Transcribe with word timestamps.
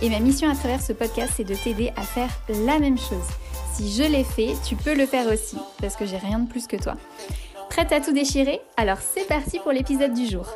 Et 0.00 0.10
ma 0.10 0.20
mission 0.20 0.48
à 0.48 0.54
travers 0.54 0.80
ce 0.80 0.92
podcast, 0.92 1.32
c'est 1.36 1.44
de 1.44 1.56
t'aider 1.56 1.90
à 1.96 2.02
faire 2.02 2.30
la 2.64 2.78
même 2.78 2.98
chose. 2.98 3.26
Si 3.74 3.90
je 3.90 4.04
l'ai 4.04 4.22
fait, 4.22 4.54
tu 4.64 4.76
peux 4.76 4.94
le 4.94 5.06
faire 5.06 5.26
aussi, 5.26 5.56
parce 5.80 5.96
que 5.96 6.06
j'ai 6.06 6.18
rien 6.18 6.38
de 6.38 6.48
plus 6.48 6.68
que 6.68 6.76
toi. 6.76 6.94
Prête 7.68 7.90
à 7.90 8.00
tout 8.00 8.12
déchirer? 8.12 8.60
Alors 8.76 8.98
c'est 8.98 9.26
parti 9.26 9.58
pour 9.58 9.72
l'épisode 9.72 10.14
du 10.14 10.26
jour. 10.26 10.46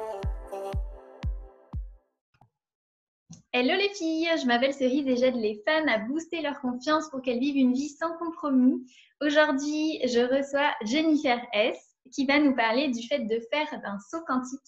Hello 3.53 3.75
les 3.75 3.93
filles, 3.95 4.29
je 4.41 4.47
m'appelle 4.47 4.73
Cerise 4.73 5.09
et 5.09 5.17
j'aide 5.17 5.35
les 5.35 5.61
femmes 5.67 5.89
à 5.89 5.99
booster 5.99 6.41
leur 6.41 6.61
confiance 6.61 7.11
pour 7.11 7.21
qu'elles 7.21 7.41
vivent 7.41 7.57
une 7.57 7.75
vie 7.75 7.89
sans 7.89 8.17
compromis. 8.19 8.81
Aujourd'hui, 9.21 10.01
je 10.05 10.21
reçois 10.21 10.71
Jennifer 10.85 11.41
S 11.53 11.77
qui 12.13 12.27
va 12.27 12.39
nous 12.39 12.55
parler 12.55 12.91
du 12.91 13.05
fait 13.09 13.19
de 13.19 13.41
faire 13.53 13.67
un 13.73 13.99
saut 14.09 14.25
quantique. 14.25 14.61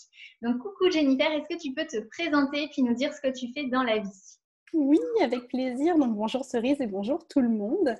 Donc 0.42 0.58
coucou 0.58 0.90
Jennifer, 0.90 1.30
est-ce 1.30 1.54
que 1.54 1.62
tu 1.62 1.72
peux 1.72 1.86
te 1.86 2.00
présenter 2.08 2.68
puis 2.72 2.82
nous 2.82 2.94
dire 2.94 3.14
ce 3.14 3.20
que 3.20 3.32
tu 3.32 3.52
fais 3.54 3.68
dans 3.68 3.84
la 3.84 4.00
vie? 4.00 4.34
Oui, 4.74 4.98
avec 5.22 5.48
plaisir. 5.48 5.96
Donc 5.96 6.14
bonjour 6.14 6.44
Cerise 6.44 6.80
et 6.80 6.86
bonjour 6.86 7.26
tout 7.28 7.40
le 7.40 7.48
monde. 7.48 7.94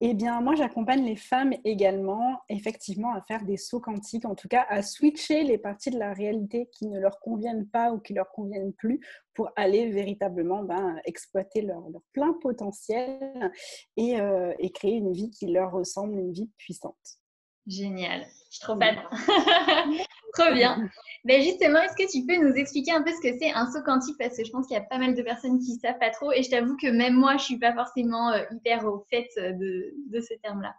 Eh 0.00 0.14
bien, 0.14 0.40
moi 0.40 0.54
j'accompagne 0.54 1.04
les 1.04 1.16
femmes 1.16 1.54
également, 1.64 2.40
effectivement, 2.48 3.14
à 3.14 3.22
faire 3.22 3.44
des 3.44 3.56
sauts 3.56 3.80
quantiques, 3.80 4.26
en 4.26 4.34
tout 4.34 4.48
cas 4.48 4.66
à 4.68 4.82
switcher 4.82 5.42
les 5.42 5.58
parties 5.58 5.90
de 5.90 5.98
la 5.98 6.12
réalité 6.12 6.68
qui 6.72 6.86
ne 6.86 7.00
leur 7.00 7.18
conviennent 7.20 7.66
pas 7.66 7.92
ou 7.92 7.98
qui 7.98 8.12
leur 8.12 8.30
conviennent 8.30 8.74
plus 8.74 9.00
pour 9.34 9.50
aller 9.56 9.90
véritablement 9.90 10.62
ben, 10.62 11.00
exploiter 11.04 11.62
leur, 11.62 11.82
plein 12.12 12.34
potentiel 12.42 13.52
et, 13.96 14.20
euh, 14.20 14.52
et 14.58 14.70
créer 14.70 14.94
une 14.94 15.12
vie 15.12 15.30
qui 15.30 15.46
leur 15.46 15.72
ressemble, 15.72 16.18
une 16.18 16.32
vie 16.32 16.50
puissante. 16.58 17.18
Génial. 17.66 18.26
Je 18.50 18.56
suis 18.56 18.60
trop 18.60 18.78
fan. 18.78 18.96
trop 20.32 20.52
bien. 20.52 20.88
Mais 21.24 21.42
justement, 21.42 21.80
est-ce 21.80 21.94
que 21.94 22.10
tu 22.10 22.24
peux 22.26 22.36
nous 22.36 22.54
expliquer 22.54 22.92
un 22.92 23.02
peu 23.02 23.10
ce 23.10 23.20
que 23.20 23.36
c'est 23.38 23.52
un 23.52 23.70
saut 23.70 23.82
quantique? 23.84 24.16
Parce 24.18 24.36
que 24.36 24.44
je 24.44 24.50
pense 24.50 24.66
qu'il 24.66 24.76
y 24.76 24.80
a 24.80 24.82
pas 24.82 24.98
mal 24.98 25.14
de 25.14 25.22
personnes 25.22 25.58
qui 25.58 25.74
ne 25.74 25.78
savent 25.78 25.98
pas 25.98 26.10
trop. 26.10 26.32
Et 26.32 26.42
je 26.42 26.50
t'avoue 26.50 26.76
que 26.76 26.88
même 26.88 27.14
moi, 27.14 27.32
je 27.32 27.42
ne 27.42 27.44
suis 27.44 27.58
pas 27.58 27.74
forcément 27.74 28.30
euh, 28.30 28.42
hyper 28.52 28.84
au 28.86 29.04
fait 29.10 29.28
euh, 29.38 29.52
de, 29.52 29.94
de 30.10 30.20
ce 30.20 30.34
terme-là. 30.42 30.74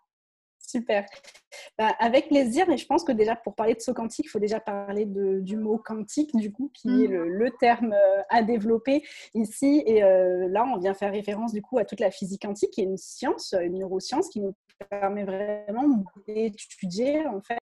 Super. 0.60 1.06
Bah, 1.78 1.96
avec 2.00 2.28
plaisir. 2.28 2.70
Et 2.70 2.78
je 2.78 2.86
pense 2.86 3.04
que 3.04 3.12
déjà, 3.12 3.36
pour 3.36 3.56
parler 3.56 3.74
de 3.74 3.80
saut 3.80 3.94
quantique, 3.94 4.26
il 4.26 4.30
faut 4.30 4.40
déjà 4.40 4.60
parler 4.60 5.06
de, 5.06 5.40
du 5.40 5.58
mot 5.58 5.78
quantique, 5.78 6.36
du 6.36 6.52
coup, 6.52 6.72
qui 6.74 7.06
est 7.06 7.08
le, 7.08 7.52
terme 7.60 7.94
euh, 7.94 8.22
à 8.30 8.44
développer 8.44 9.04
ici. 9.34 9.84
Et 9.86 10.02
là, 10.02 10.66
on 10.72 10.78
vient 10.78 10.94
faire 10.94 11.12
référence, 11.12 11.54
du 11.54 11.62
coup, 11.62 11.80
à 11.80 11.86
toute 11.86 12.00
la 12.00 12.12
physique 12.12 12.44
quantique, 12.44 12.72
qui 12.72 12.82
est 12.82 12.86
une 12.86 12.98
science, 12.98 13.56
une 13.60 13.80
neuroscience 13.80 14.30
qui 14.30 14.42
nous 14.42 14.54
permet 14.90 15.24
vraiment 15.24 15.88
d'étudier 16.28 17.26
en 17.26 17.42
fait 17.42 17.58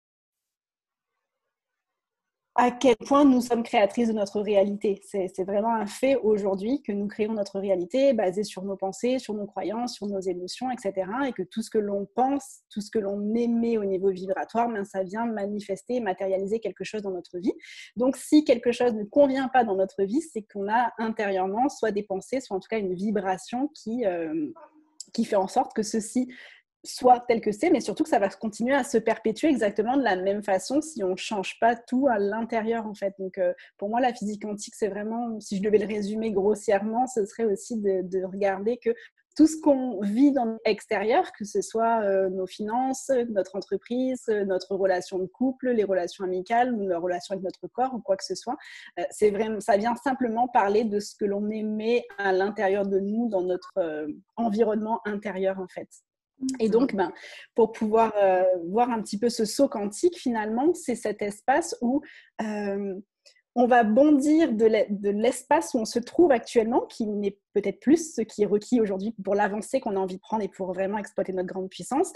à 2.58 2.70
quel 2.70 2.96
point 2.96 3.24
nous 3.24 3.42
sommes 3.42 3.62
créatrices 3.62 4.08
de 4.08 4.14
notre 4.14 4.40
réalité. 4.40 5.00
C'est 5.04 5.44
vraiment 5.44 5.74
un 5.74 5.86
fait 5.86 6.16
aujourd'hui 6.16 6.82
que 6.82 6.90
nous 6.90 7.06
créons 7.06 7.34
notre 7.34 7.60
réalité 7.60 8.14
basée 8.14 8.44
sur 8.44 8.64
nos 8.64 8.76
pensées, 8.76 9.18
sur 9.18 9.34
nos 9.34 9.46
croyances, 9.46 9.94
sur 9.94 10.06
nos 10.06 10.20
émotions, 10.20 10.70
etc. 10.70 11.06
Et 11.26 11.32
que 11.32 11.42
tout 11.42 11.60
ce 11.60 11.68
que 11.68 11.78
l'on 11.78 12.06
pense, 12.14 12.60
tout 12.70 12.80
ce 12.80 12.90
que 12.90 12.98
l'on 12.98 13.34
émet 13.34 13.76
au 13.76 13.84
niveau 13.84 14.10
vibratoire, 14.10 14.70
ben, 14.70 14.84
ça 14.84 15.02
vient 15.02 15.26
manifester, 15.26 16.00
matérialiser 16.00 16.58
quelque 16.58 16.82
chose 16.82 17.02
dans 17.02 17.10
notre 17.10 17.38
vie. 17.38 17.52
Donc 17.96 18.16
si 18.16 18.44
quelque 18.44 18.72
chose 18.72 18.94
ne 18.94 19.04
convient 19.04 19.48
pas 19.48 19.62
dans 19.62 19.76
notre 19.76 20.04
vie, 20.04 20.22
c'est 20.22 20.42
qu'on 20.42 20.68
a 20.72 20.92
intérieurement 20.98 21.68
soit 21.68 21.92
des 21.92 22.02
pensées, 22.02 22.40
soit 22.40 22.56
en 22.56 22.60
tout 22.60 22.68
cas 22.68 22.78
une 22.78 22.94
vibration 22.94 23.68
qui... 23.74 24.06
Euh, 24.06 24.52
qui 25.12 25.24
fait 25.24 25.36
en 25.36 25.48
sorte 25.48 25.72
que 25.72 25.82
ceci 25.82 26.28
soit 26.86 27.24
tel 27.26 27.40
que 27.40 27.52
c'est, 27.52 27.70
mais 27.70 27.80
surtout 27.80 28.04
que 28.04 28.08
ça 28.08 28.18
va 28.18 28.28
continuer 28.28 28.74
à 28.74 28.84
se 28.84 28.98
perpétuer 28.98 29.48
exactement 29.48 29.96
de 29.96 30.02
la 30.02 30.16
même 30.16 30.42
façon 30.42 30.80
si 30.80 31.02
on 31.04 31.10
ne 31.10 31.16
change 31.16 31.58
pas 31.60 31.76
tout 31.76 32.06
à 32.08 32.18
l'intérieur 32.18 32.86
en 32.86 32.94
fait. 32.94 33.14
Donc 33.18 33.38
euh, 33.38 33.52
pour 33.78 33.88
moi, 33.88 34.00
la 34.00 34.12
physique 34.12 34.42
quantique, 34.42 34.74
c'est 34.74 34.88
vraiment, 34.88 35.38
si 35.40 35.56
je 35.56 35.62
devais 35.62 35.78
le 35.78 35.86
résumer 35.86 36.32
grossièrement, 36.32 37.06
ce 37.06 37.24
serait 37.26 37.44
aussi 37.44 37.76
de, 37.80 38.24
regarder 38.24 38.78
que 38.78 38.90
tout 39.36 39.46
ce 39.46 39.60
qu'on 39.60 40.00
vit 40.00 40.32
dans 40.32 40.56
l'extérieur, 40.64 41.30
que 41.38 41.44
ce 41.44 41.60
soit 41.60 42.00
euh, 42.02 42.30
nos 42.30 42.46
finances, 42.46 43.10
notre 43.28 43.54
entreprise, 43.54 44.26
notre 44.46 44.74
relation 44.74 45.18
de 45.18 45.26
couple, 45.26 45.70
les 45.70 45.84
relations 45.84 46.24
amicales 46.24 46.74
nos 46.74 47.00
relations 47.00 47.34
avec 47.34 47.44
notre 47.44 47.68
corps 47.68 47.94
ou 47.94 48.00
quoi 48.00 48.16
que 48.16 48.24
ce 48.24 48.34
soit, 48.34 48.56
euh, 48.98 49.02
c'est 49.10 49.30
vraiment, 49.30 49.60
ça 49.60 49.76
vient 49.76 49.94
simplement 49.96 50.48
parler 50.48 50.84
de 50.84 51.00
ce 51.00 51.14
que 51.14 51.26
l'on 51.26 51.50
émet 51.50 52.04
à 52.18 52.32
l'intérieur 52.32 52.86
de 52.86 52.98
nous, 52.98 53.28
dans 53.28 53.42
notre 53.42 53.78
environnement 54.36 55.00
intérieur 55.04 55.60
en 55.60 55.68
fait. 55.68 55.88
Et 56.60 56.68
donc, 56.68 56.94
ben, 56.94 57.12
pour 57.54 57.72
pouvoir 57.72 58.12
euh, 58.16 58.42
voir 58.68 58.90
un 58.90 59.00
petit 59.00 59.18
peu 59.18 59.28
ce 59.28 59.44
saut 59.44 59.68
quantique, 59.68 60.18
finalement, 60.18 60.74
c'est 60.74 60.94
cet 60.94 61.22
espace 61.22 61.76
où 61.80 62.02
euh, 62.42 62.94
on 63.54 63.66
va 63.66 63.84
bondir 63.84 64.52
de 64.52 65.08
l'espace 65.08 65.72
où 65.72 65.78
on 65.78 65.86
se 65.86 65.98
trouve 65.98 66.30
actuellement, 66.30 66.82
qui 66.82 67.06
n'est 67.06 67.38
peut-être 67.54 67.80
plus 67.80 68.14
ce 68.14 68.20
qui 68.20 68.42
est 68.42 68.46
requis 68.46 68.82
aujourd'hui 68.82 69.14
pour 69.24 69.34
l'avancée 69.34 69.80
qu'on 69.80 69.96
a 69.96 69.98
envie 69.98 70.16
de 70.16 70.20
prendre 70.20 70.42
et 70.42 70.48
pour 70.48 70.74
vraiment 70.74 70.98
exploiter 70.98 71.32
notre 71.32 71.48
grande 71.48 71.70
puissance, 71.70 72.12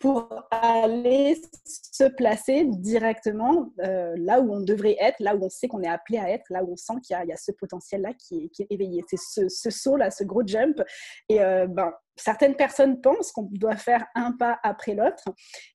pour 0.00 0.32
aller 0.50 1.38
se 1.64 2.04
placer 2.04 2.64
directement 2.64 3.70
euh, 3.80 4.14
là 4.16 4.40
où 4.40 4.50
on 4.50 4.60
devrait 4.60 4.96
être, 4.98 5.20
là 5.20 5.36
où 5.36 5.44
on 5.44 5.50
sait 5.50 5.68
qu'on 5.68 5.82
est 5.82 5.88
appelé 5.88 6.18
à 6.18 6.30
être, 6.30 6.46
là 6.48 6.64
où 6.64 6.72
on 6.72 6.76
sent 6.76 6.94
qu'il 7.02 7.14
y, 7.14 7.32
a 7.32 7.36
ce 7.36 7.52
potentiel-là 7.52 8.14
qui, 8.14 8.50
est, 8.58 8.66
éveillé. 8.70 9.04
C'est 9.06 9.48
ce, 9.48 9.70
saut-là, 9.70 10.10
ce 10.10 10.24
gros 10.24 10.42
jump. 10.44 10.82
Et 11.28 11.42
euh, 11.42 11.66
ben, 11.66 11.92
certaines 12.16 12.56
personnes 12.56 13.02
pensent 13.02 13.30
qu'on 13.30 13.48
doit 13.52 13.76
faire 13.76 14.06
un 14.14 14.32
pas 14.32 14.58
après 14.62 14.94
l'autre. 14.94 15.24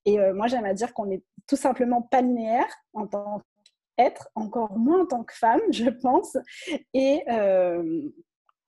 Et 0.06 0.20
euh, 0.20 0.34
moi, 0.34 0.48
j'aime 0.48 0.66
à 0.66 0.74
dire 0.74 0.92
qu'on 0.96 1.06
n'est 1.06 1.24
tout 1.48 1.56
simplement 1.56 2.02
pas 2.02 2.22
linéaire 2.22 2.74
en 2.94 3.06
tant 3.06 3.42
qu'être, 3.96 4.28
encore 4.34 4.76
moins 4.76 5.04
en 5.04 5.06
tant 5.06 5.24
que 5.24 5.36
femme, 5.36 5.62
je 5.72 5.90
pense. 6.02 6.36
Et 6.96 7.24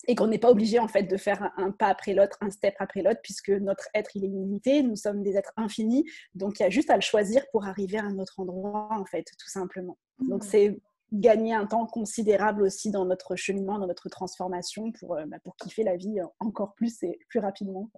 et 0.07 0.15
qu'on 0.15 0.27
n'est 0.27 0.37
pas 0.37 0.49
obligé 0.49 0.79
en 0.79 0.87
fait 0.87 1.03
de 1.03 1.17
faire 1.17 1.51
un, 1.57 1.71
pas 1.71 1.87
après 1.87 2.13
l'autre, 2.13 2.37
un 2.41 2.49
step 2.49 2.75
après 2.79 3.01
l'autre, 3.01 3.19
puisque 3.21 3.49
notre 3.49 3.87
être 3.93 4.15
il 4.15 4.23
est 4.23 4.29
limité, 4.29 4.81
nous 4.81 4.95
sommes 4.95 5.21
des 5.21 5.37
êtres 5.37 5.51
infinis, 5.57 6.05
donc 6.33 6.59
il 6.59 6.63
y 6.63 6.65
a 6.65 6.69
juste 6.69 6.89
à 6.89 6.95
le 6.95 7.01
choisir 7.01 7.43
pour 7.51 7.65
arriver 7.65 7.97
à 7.97 8.03
un 8.03 8.17
autre 8.19 8.39
endroit 8.39 8.89
en 8.91 9.05
fait, 9.05 9.25
tout 9.37 9.49
simplement. 9.49 9.97
Donc 10.19 10.43
mmh. 10.43 10.47
c'est 10.47 10.79
gagner 11.13 11.53
un 11.53 11.65
temps 11.65 11.85
considérable 11.85 12.63
aussi 12.63 12.91
dans 12.91 13.05
notre 13.05 13.35
cheminement, 13.35 13.79
dans 13.79 13.87
notre 13.87 14.09
transformation 14.09 14.91
pour, 14.91 15.15
euh, 15.15 15.25
bah, 15.27 15.37
pour 15.43 15.55
kiffer 15.55 15.83
la 15.83 15.95
vie 15.95 16.19
encore 16.39 16.73
plus 16.73 17.01
et 17.03 17.19
plus 17.29 17.39
rapidement. 17.39 17.89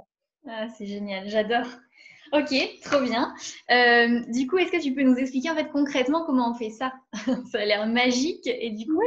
Ah, 0.48 0.68
c'est 0.70 0.86
génial, 0.86 1.28
j'adore. 1.28 1.68
Ok, 2.32 2.54
trop 2.84 3.02
bien. 3.02 3.34
Euh, 3.72 4.22
du 4.32 4.46
coup, 4.46 4.58
est-ce 4.58 4.72
que 4.72 4.82
tu 4.82 4.94
peux 4.94 5.02
nous 5.02 5.16
expliquer 5.16 5.50
en 5.50 5.56
fait 5.56 5.70
concrètement 5.70 6.26
comment 6.26 6.52
on 6.52 6.54
fait 6.54 6.70
ça? 6.70 6.94
Ça 7.52 7.60
a 7.60 7.66
l'air 7.66 7.88
magique 7.88 8.46
et 8.46 8.70
du 8.72 8.86
coup. 8.86 9.02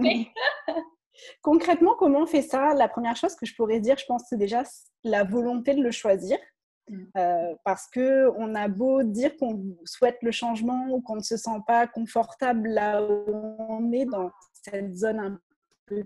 Oui. 0.00 0.28
Concrètement, 1.42 1.94
comment 1.98 2.20
on 2.20 2.26
fait 2.26 2.42
ça? 2.42 2.74
La 2.74 2.88
première 2.88 3.16
chose 3.16 3.34
que 3.34 3.46
je 3.46 3.54
pourrais 3.54 3.80
dire, 3.80 3.96
je 3.98 4.06
pense, 4.06 4.24
c'est 4.28 4.38
déjà 4.38 4.62
la 5.04 5.24
volonté 5.24 5.74
de 5.74 5.82
le 5.82 5.90
choisir. 5.90 6.38
Mm. 6.88 7.04
Euh, 7.16 7.54
parce 7.64 7.86
que 7.88 8.30
on 8.36 8.54
a 8.54 8.68
beau 8.68 9.02
dire 9.02 9.36
qu'on 9.36 9.76
souhaite 9.84 10.18
le 10.22 10.32
changement 10.32 10.88
ou 10.90 11.00
qu'on 11.00 11.16
ne 11.16 11.22
se 11.22 11.36
sent 11.36 11.60
pas 11.66 11.86
confortable 11.86 12.68
là 12.68 13.02
où 13.02 13.56
on 13.68 13.92
est 13.92 14.06
dans 14.06 14.30
cette 14.52 14.96
zone 14.96 15.20
un 15.20 15.40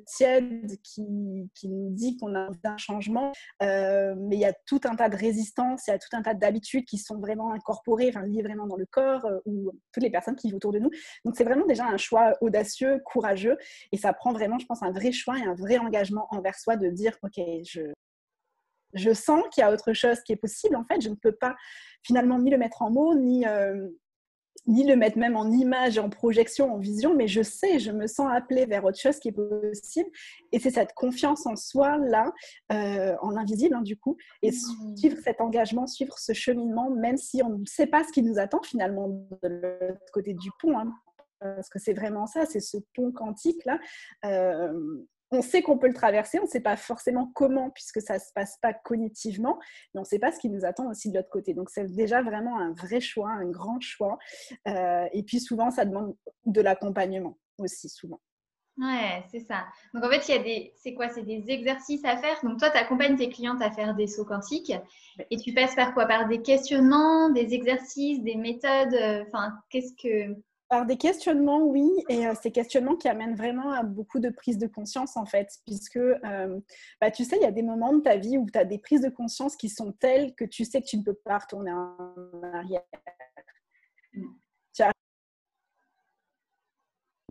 tiède 0.07 0.77
qui, 0.83 1.51
qui 1.55 1.69
nous 1.69 1.91
dit 1.91 2.17
qu'on 2.17 2.35
a 2.35 2.49
un 2.65 2.77
changement, 2.77 3.33
euh, 3.63 4.15
mais 4.19 4.37
il 4.37 4.41
y 4.41 4.45
a 4.45 4.55
tout 4.67 4.81
un 4.85 4.97
tas 4.97 5.09
de 5.09 5.17
résistances, 5.17 5.87
il 5.87 5.91
y 5.91 5.95
a 5.95 5.99
tout 5.99 6.09
un 6.13 6.23
tas 6.23 6.35
d'habitudes 6.35 6.85
qui 6.85 6.99
sont 6.99 7.19
vraiment 7.19 7.53
incorporées, 7.53 8.09
enfin 8.09 8.27
liées 8.27 8.43
vraiment 8.43 8.67
dans 8.67 8.77
le 8.77 8.87
corps 8.87 9.25
euh, 9.27 9.39
ou 9.47 9.71
toutes 9.93 10.03
les 10.03 10.11
personnes 10.11 10.37
qui 10.37 10.49
vivent 10.49 10.57
autour 10.57 10.73
de 10.73 10.79
nous. 10.79 10.91
Donc 11.25 11.37
c'est 11.37 11.45
vraiment 11.45 11.67
déjà 11.67 11.87
un 11.87 11.97
choix 11.97 12.33
audacieux, 12.41 13.01
courageux, 13.05 13.57
et 13.93 13.97
ça 13.97 14.13
prend 14.13 14.33
vraiment, 14.33 14.59
je 14.59 14.67
pense, 14.67 14.83
un 14.83 14.93
vrai 14.93 15.13
choix 15.13 15.39
et 15.39 15.43
un 15.45 15.55
vrai 15.55 15.79
engagement 15.79 16.27
envers 16.31 16.59
soi 16.59 16.77
de 16.77 16.89
dire, 16.89 17.17
ok, 17.23 17.43
je, 17.65 17.93
je 18.95 19.13
sens 19.13 19.43
qu'il 19.53 19.63
y 19.63 19.65
a 19.65 19.73
autre 19.73 19.93
chose 19.93 20.21
qui 20.21 20.33
est 20.33 20.37
possible. 20.37 20.77
En 20.77 20.85
fait, 20.85 21.01
je 21.01 21.09
ne 21.09 21.15
peux 21.15 21.33
pas 21.33 21.55
finalement 22.03 22.39
ni 22.39 22.51
le 22.51 22.59
mettre 22.59 22.83
en 22.83 22.91
mots, 22.91 23.15
ni, 23.15 23.47
euh, 23.47 23.89
ni 24.67 24.85
le 24.85 24.97
mettre 24.97 25.19
même 25.19 25.37
en 25.37 25.51
image, 25.51 25.99
en 25.99 26.09
projection, 26.09 26.75
en 26.75 26.79
vision, 26.79 27.15
mais 27.15 27.29
je 27.29 27.43
sais, 27.43 27.79
je 27.79 27.91
me 27.91 28.07
sens 28.07 28.29
appelée 28.33 28.67
vers 28.67 28.85
autre 28.85 28.99
chose 28.99 29.19
qui 29.19 29.29
est 29.29 29.33
possible. 29.33 30.09
Et 30.53 30.59
c'est 30.59 30.71
cette 30.71 30.95
confiance 30.95 31.47
en 31.47 31.57
soi, 31.57 31.99
là, 31.99 32.33
euh, 32.73 33.15
en 33.21 33.37
invisible, 33.37 33.75
hein, 33.75 33.83
du 33.83 33.97
coup, 33.97 34.17
et 34.43 34.51
mmh. 34.51 34.97
suivre 34.97 35.17
cet 35.23 35.41
engagement, 35.41 35.87
suivre 35.87 36.19
ce 36.19 36.33
cheminement, 36.33 36.91
même 36.91 37.17
si 37.17 37.43
on 37.43 37.51
ne 37.51 37.67
sait 37.67 37.87
pas 37.87 38.05
ce 38.05 38.13
qui 38.13 38.23
nous 38.23 38.39
attend 38.39 38.63
finalement 38.63 39.09
de 39.43 39.49
l'autre 39.49 40.13
côté 40.13 40.35
du 40.35 40.51
pont. 40.61 40.79
Hein, 40.79 40.93
parce 41.41 41.69
que 41.69 41.79
c'est 41.79 41.93
vraiment 41.93 42.27
ça, 42.27 42.47
c'est 42.47 42.61
ce 42.61 42.79
pont 42.95 43.13
quantique-là. 43.13 43.79
Euh, 44.25 44.73
on 45.35 45.43
sait 45.43 45.63
qu'on 45.63 45.79
peut 45.79 45.89
le 45.89 45.95
traverser, 45.95 46.39
on 46.39 46.45
ne 46.45 46.49
sait 46.49 46.61
pas 46.61 46.77
forcément 46.77 47.31
comment, 47.35 47.71
puisque 47.71 48.01
ça 48.01 48.15
ne 48.15 48.19
se 48.19 48.33
passe 48.35 48.59
pas 48.63 48.73
cognitivement, 48.73 49.59
mais 49.93 49.99
on 49.99 50.03
ne 50.03 50.07
sait 50.07 50.19
pas 50.19 50.33
ce 50.33 50.39
qui 50.39 50.49
nous 50.49 50.65
attend 50.65 50.89
aussi 50.89 51.11
de 51.11 51.17
l'autre 51.17 51.31
côté. 51.31 51.55
Donc, 51.55 51.71
c'est 51.71 51.93
déjà 51.95 52.23
vraiment 52.23 52.59
un 52.59 52.73
vrai 52.73 53.01
choix, 53.01 53.31
un 53.31 53.51
grand 53.51 53.81
choix. 53.81 54.19
Euh, 54.69 55.07
et 55.13 55.23
puis, 55.23 55.41
souvent, 55.41 55.71
ça 55.71 55.85
demande 55.85 56.17
de 56.47 56.61
l'accompagnement 56.61 57.39
aussi, 57.59 57.89
souvent. 57.89 58.21
Ouais, 58.77 59.23
c'est 59.31 59.41
ça. 59.41 59.67
Donc 59.93 60.03
en 60.05 60.09
fait, 60.09 60.29
il 60.29 60.35
y 60.35 60.39
a 60.39 60.43
des, 60.43 60.73
c'est 60.77 60.95
quoi? 60.95 61.09
C'est 61.09 61.23
des 61.23 61.45
exercices 61.49 62.05
à 62.05 62.17
faire. 62.17 62.37
Donc 62.43 62.59
toi, 62.59 62.71
tu 62.71 62.77
accompagnes 62.77 63.17
tes 63.17 63.29
clientes 63.29 63.63
à 63.63 63.71
faire 63.71 63.95
des 63.95 64.09
sauts 64.09 64.25
quantiques 64.25 64.73
et 65.31 65.37
tu 65.37 65.55
passes 65.55 65.77
par 65.77 65.95
quoi? 65.95 66.07
Par 66.07 66.27
des 66.27 66.43
questionnements, 66.43 67.31
des 67.31 67.55
exercices, 67.55 68.21
des 68.25 68.35
méthodes. 68.35 68.95
Euh, 68.95 69.25
enfin, 69.29 69.53
qu'est-ce 69.71 69.93
que 69.95 70.35
par 70.75 70.87
des 70.87 70.97
questionnements, 70.97 71.63
oui, 71.63 71.89
et 72.09 72.27
euh, 72.27 72.35
ces 72.43 72.51
questionnements 72.51 72.97
qui 72.97 73.07
amènent 73.07 73.37
vraiment 73.37 73.71
à 73.71 73.85
beaucoup 73.85 74.19
de 74.19 74.29
prise 74.29 74.59
de 74.59 74.67
conscience, 74.67 75.17
en 75.17 75.25
fait, 75.25 75.61
puisque, 75.65 75.99
euh, 75.99 76.59
bah, 77.01 77.13
tu 77.13 77.25
sais, 77.25 77.37
il 77.37 77.43
y 77.43 77.47
a 77.47 77.53
des 77.53 77.63
moments 77.63 77.93
de 77.93 78.01
ta 78.01 78.17
vie 78.17 78.39
où 78.39 78.47
tu 78.51 78.59
as 78.59 78.65
des 78.65 78.79
prises 78.79 79.03
de 79.03 79.09
conscience 79.09 79.55
qui 79.55 79.69
sont 79.69 79.93
telles 79.93 80.35
que 80.35 80.45
tu 80.45 80.65
sais 80.65 80.81
que 80.83 80.87
tu 80.89 80.97
ne 80.97 81.05
peux 81.05 81.15
pas 81.15 81.39
retourner 81.39 81.71
en 81.71 82.43
arrière. 82.55 82.83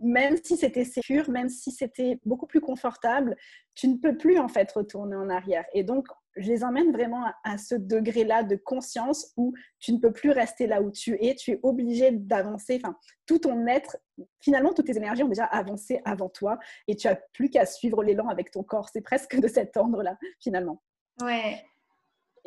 Même 0.02 0.38
si 0.42 0.56
c'était 0.56 0.86
sûr, 0.86 1.28
même 1.28 1.50
si 1.50 1.70
c'était 1.70 2.18
beaucoup 2.24 2.46
plus 2.46 2.62
confortable, 2.62 3.36
tu 3.74 3.88
ne 3.88 3.98
peux 3.98 4.16
plus 4.16 4.38
en 4.38 4.48
fait 4.48 4.72
retourner 4.72 5.16
en 5.16 5.28
arrière. 5.28 5.66
Et 5.74 5.84
donc, 5.84 6.06
je 6.36 6.48
les 6.48 6.64
emmène 6.64 6.92
vraiment 6.92 7.24
à, 7.44 7.58
ce 7.58 7.74
degré-là 7.74 8.42
de 8.42 8.56
conscience 8.56 9.32
où 9.36 9.54
tu 9.78 9.92
ne 9.92 9.98
peux 9.98 10.12
plus 10.12 10.30
rester 10.30 10.66
là 10.66 10.82
où 10.82 10.90
tu 10.90 11.16
es, 11.24 11.34
tu 11.34 11.52
es 11.52 11.60
obligé 11.62 12.10
d'avancer. 12.10 12.80
Enfin, 12.82 12.96
tout 13.26 13.38
ton 13.38 13.66
être, 13.66 13.96
finalement, 14.40 14.72
toutes 14.72 14.86
tes 14.86 14.96
énergies 14.96 15.22
ont 15.22 15.28
déjà 15.28 15.44
avancé 15.44 16.00
avant 16.04 16.28
toi 16.28 16.58
et 16.88 16.96
tu 16.96 17.08
as 17.08 17.16
plus 17.32 17.50
qu'à 17.50 17.66
suivre 17.66 18.02
l'élan 18.02 18.28
avec 18.28 18.50
ton 18.50 18.62
corps. 18.62 18.88
C'est 18.88 19.00
presque 19.00 19.38
de 19.38 19.48
cet 19.48 19.76
ordre-là, 19.76 20.18
finalement. 20.40 20.82
Ouais. 21.22 21.64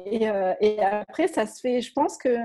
Et, 0.05 0.29
euh, 0.29 0.53
et, 0.59 0.79
après, 0.81 1.27
ça 1.27 1.47
se 1.47 1.59
fait, 1.59 1.81
je 1.81 1.91
pense 1.93 2.17
que 2.17 2.37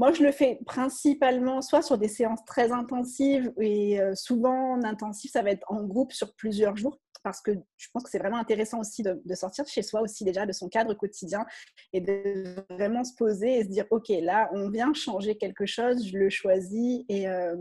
moi, 0.00 0.12
je 0.14 0.22
le 0.22 0.32
fais 0.32 0.58
principalement 0.64 1.60
soit 1.60 1.82
sur 1.82 1.98
des 1.98 2.08
séances 2.08 2.42
très 2.46 2.72
intensives 2.72 3.52
et 3.60 4.00
euh, 4.00 4.14
souvent 4.14 4.72
en 4.72 4.82
intensif, 4.82 5.30
ça 5.30 5.42
va 5.42 5.50
être 5.50 5.70
en 5.70 5.84
groupe 5.84 6.12
sur 6.12 6.34
plusieurs 6.36 6.74
jours 6.74 6.98
parce 7.22 7.42
que 7.42 7.50
je 7.76 7.88
pense 7.92 8.04
que 8.04 8.08
c'est 8.08 8.18
vraiment 8.18 8.38
intéressant 8.38 8.80
aussi 8.80 9.02
de, 9.02 9.20
sortir 9.34 9.62
de 9.62 9.68
chez 9.68 9.82
soi 9.82 10.00
aussi 10.00 10.24
déjà 10.24 10.46
de 10.46 10.52
son 10.52 10.70
cadre 10.70 10.94
quotidien 10.94 11.44
et 11.92 12.00
de 12.00 12.64
vraiment 12.70 13.04
se 13.04 13.14
poser 13.14 13.58
et 13.58 13.64
se 13.64 13.68
dire 13.68 13.84
ok 13.90 14.08
là 14.22 14.48
on 14.54 14.70
vient 14.70 14.94
changer 14.94 15.36
quelque 15.36 15.66
chose, 15.66 16.08
je 16.08 16.16
le 16.16 16.30
choisis 16.30 17.04
et, 17.10 17.28
euh, 17.28 17.56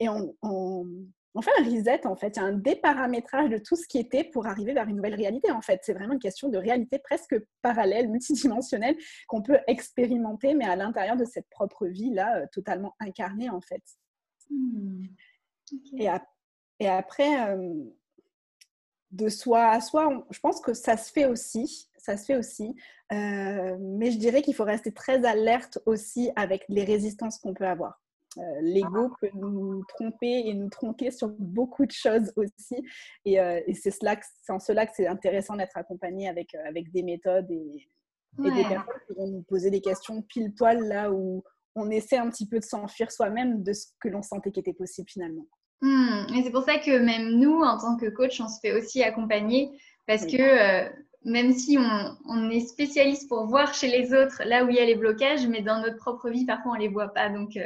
on 0.00 0.86
fait 1.42 1.50
un 1.58 1.64
reset 1.64 2.06
en 2.06 2.16
fait, 2.16 2.36
il 2.36 2.40
y 2.40 2.42
a 2.42 2.46
un 2.46 2.52
déparamétrage 2.52 3.50
de 3.50 3.58
tout 3.58 3.76
ce 3.76 3.86
qui 3.86 3.98
était 3.98 4.24
pour 4.24 4.46
arriver 4.46 4.72
vers 4.72 4.88
une 4.88 4.96
nouvelle 4.96 5.14
réalité 5.14 5.50
en 5.52 5.60
fait. 5.60 5.80
C'est 5.82 5.92
vraiment 5.92 6.14
une 6.14 6.20
question 6.20 6.48
de 6.48 6.58
réalité 6.58 6.98
presque 6.98 7.36
parallèle, 7.62 8.08
multidimensionnelle 8.08 8.96
qu'on 9.28 9.42
peut 9.42 9.58
expérimenter, 9.68 10.54
mais 10.54 10.64
à 10.66 10.76
l'intérieur 10.76 11.16
de 11.16 11.24
cette 11.24 11.48
propre 11.48 11.86
vie 11.86 12.10
là, 12.10 12.38
euh, 12.38 12.46
totalement 12.52 12.96
incarnée 12.98 13.48
en 13.48 13.60
fait. 13.60 13.82
Hmm. 14.50 15.04
Et, 15.98 16.08
et, 16.80 16.88
après, 16.88 17.48
euh, 17.48 17.84
de 19.12 19.28
soi 19.28 19.68
à 19.68 19.80
soi, 19.80 20.26
je 20.30 20.40
pense 20.40 20.60
que 20.60 20.74
ça 20.74 20.96
se 20.96 21.12
fait 21.12 21.26
aussi, 21.26 21.88
ça 21.96 22.16
se 22.16 22.24
fait 22.24 22.36
aussi, 22.36 22.74
euh, 23.12 23.76
mais 23.80 24.10
je 24.10 24.18
dirais 24.18 24.42
qu'il 24.42 24.54
faut 24.54 24.64
rester 24.64 24.92
très 24.92 25.24
alerte 25.24 25.78
aussi 25.86 26.30
avec 26.36 26.64
les 26.68 26.84
résistances 26.84 27.38
qu'on 27.38 27.54
peut 27.54 27.66
avoir. 27.66 28.00
Euh, 28.38 28.42
l'ego 28.62 29.10
ah. 29.10 29.16
peut 29.20 29.30
nous 29.34 29.82
tromper 29.86 30.44
et 30.46 30.54
nous 30.54 30.68
tronquer 30.68 31.10
sur 31.10 31.28
beaucoup 31.38 31.84
de 31.84 31.92
choses 31.92 32.32
aussi. 32.36 32.76
Et, 33.24 33.40
euh, 33.40 33.60
c'est 33.74 34.50
en 34.50 34.60
cela 34.60 34.86
que 34.86 34.92
c'est 34.94 35.06
intéressant 35.06 35.56
d'être 35.56 35.76
accompagné 35.76 36.28
avec, 36.28 36.54
euh, 36.54 36.68
avec 36.68 36.92
des 36.92 37.02
méthodes 37.02 37.50
et, 37.50 37.88
des 38.38 38.50
personnes 38.50 39.00
qui 39.08 39.14
vont 39.14 39.26
nous 39.26 39.42
poser 39.42 39.70
des 39.70 39.80
questions 39.80 40.22
pile 40.22 40.54
poil 40.54 40.78
là 40.86 41.10
où 41.10 41.42
on 41.74 41.90
essaie 41.90 42.16
un 42.16 42.30
petit 42.30 42.46
peu 42.46 42.60
de 42.60 42.64
s'enfuir 42.64 43.10
soi-même 43.10 43.64
de 43.64 43.72
ce 43.72 43.88
que 44.00 44.08
l'on 44.08 44.22
sentait 44.22 44.52
qui 44.52 44.60
était 44.60 44.72
possible 44.72 45.08
finalement. 45.10 45.46
Mmh. 45.82 46.26
Et 46.36 46.42
c'est 46.44 46.52
pour 46.52 46.62
ça 46.62 46.78
que 46.78 46.96
même 46.98 47.40
nous, 47.40 47.60
en 47.60 47.78
tant 47.78 47.96
que 47.96 48.08
coach, 48.08 48.40
on 48.40 48.48
se 48.48 48.60
fait 48.60 48.72
aussi 48.72 49.02
accompagner 49.02 49.70
parce 50.06 50.24
que 50.26 50.88
même 51.24 51.52
si 51.52 51.76
on, 51.76 52.16
on, 52.26 52.50
est 52.50 52.60
spécialiste 52.60 53.28
pour 53.28 53.46
voir 53.46 53.74
chez 53.74 53.88
les 53.88 54.14
autres 54.14 54.42
là 54.46 54.64
où 54.64 54.68
il 54.68 54.76
y 54.76 54.80
a 54.80 54.84
les 54.84 54.94
blocages, 54.94 55.46
mais 55.48 55.62
dans 55.62 55.80
notre 55.80 55.96
propre 55.96 56.30
vie, 56.30 56.46
parfois 56.46 56.72
on 56.72 56.74
ne 56.76 56.80
les 56.80 56.88
voit 56.88 57.12
pas. 57.12 57.28
Donc, 57.30 57.56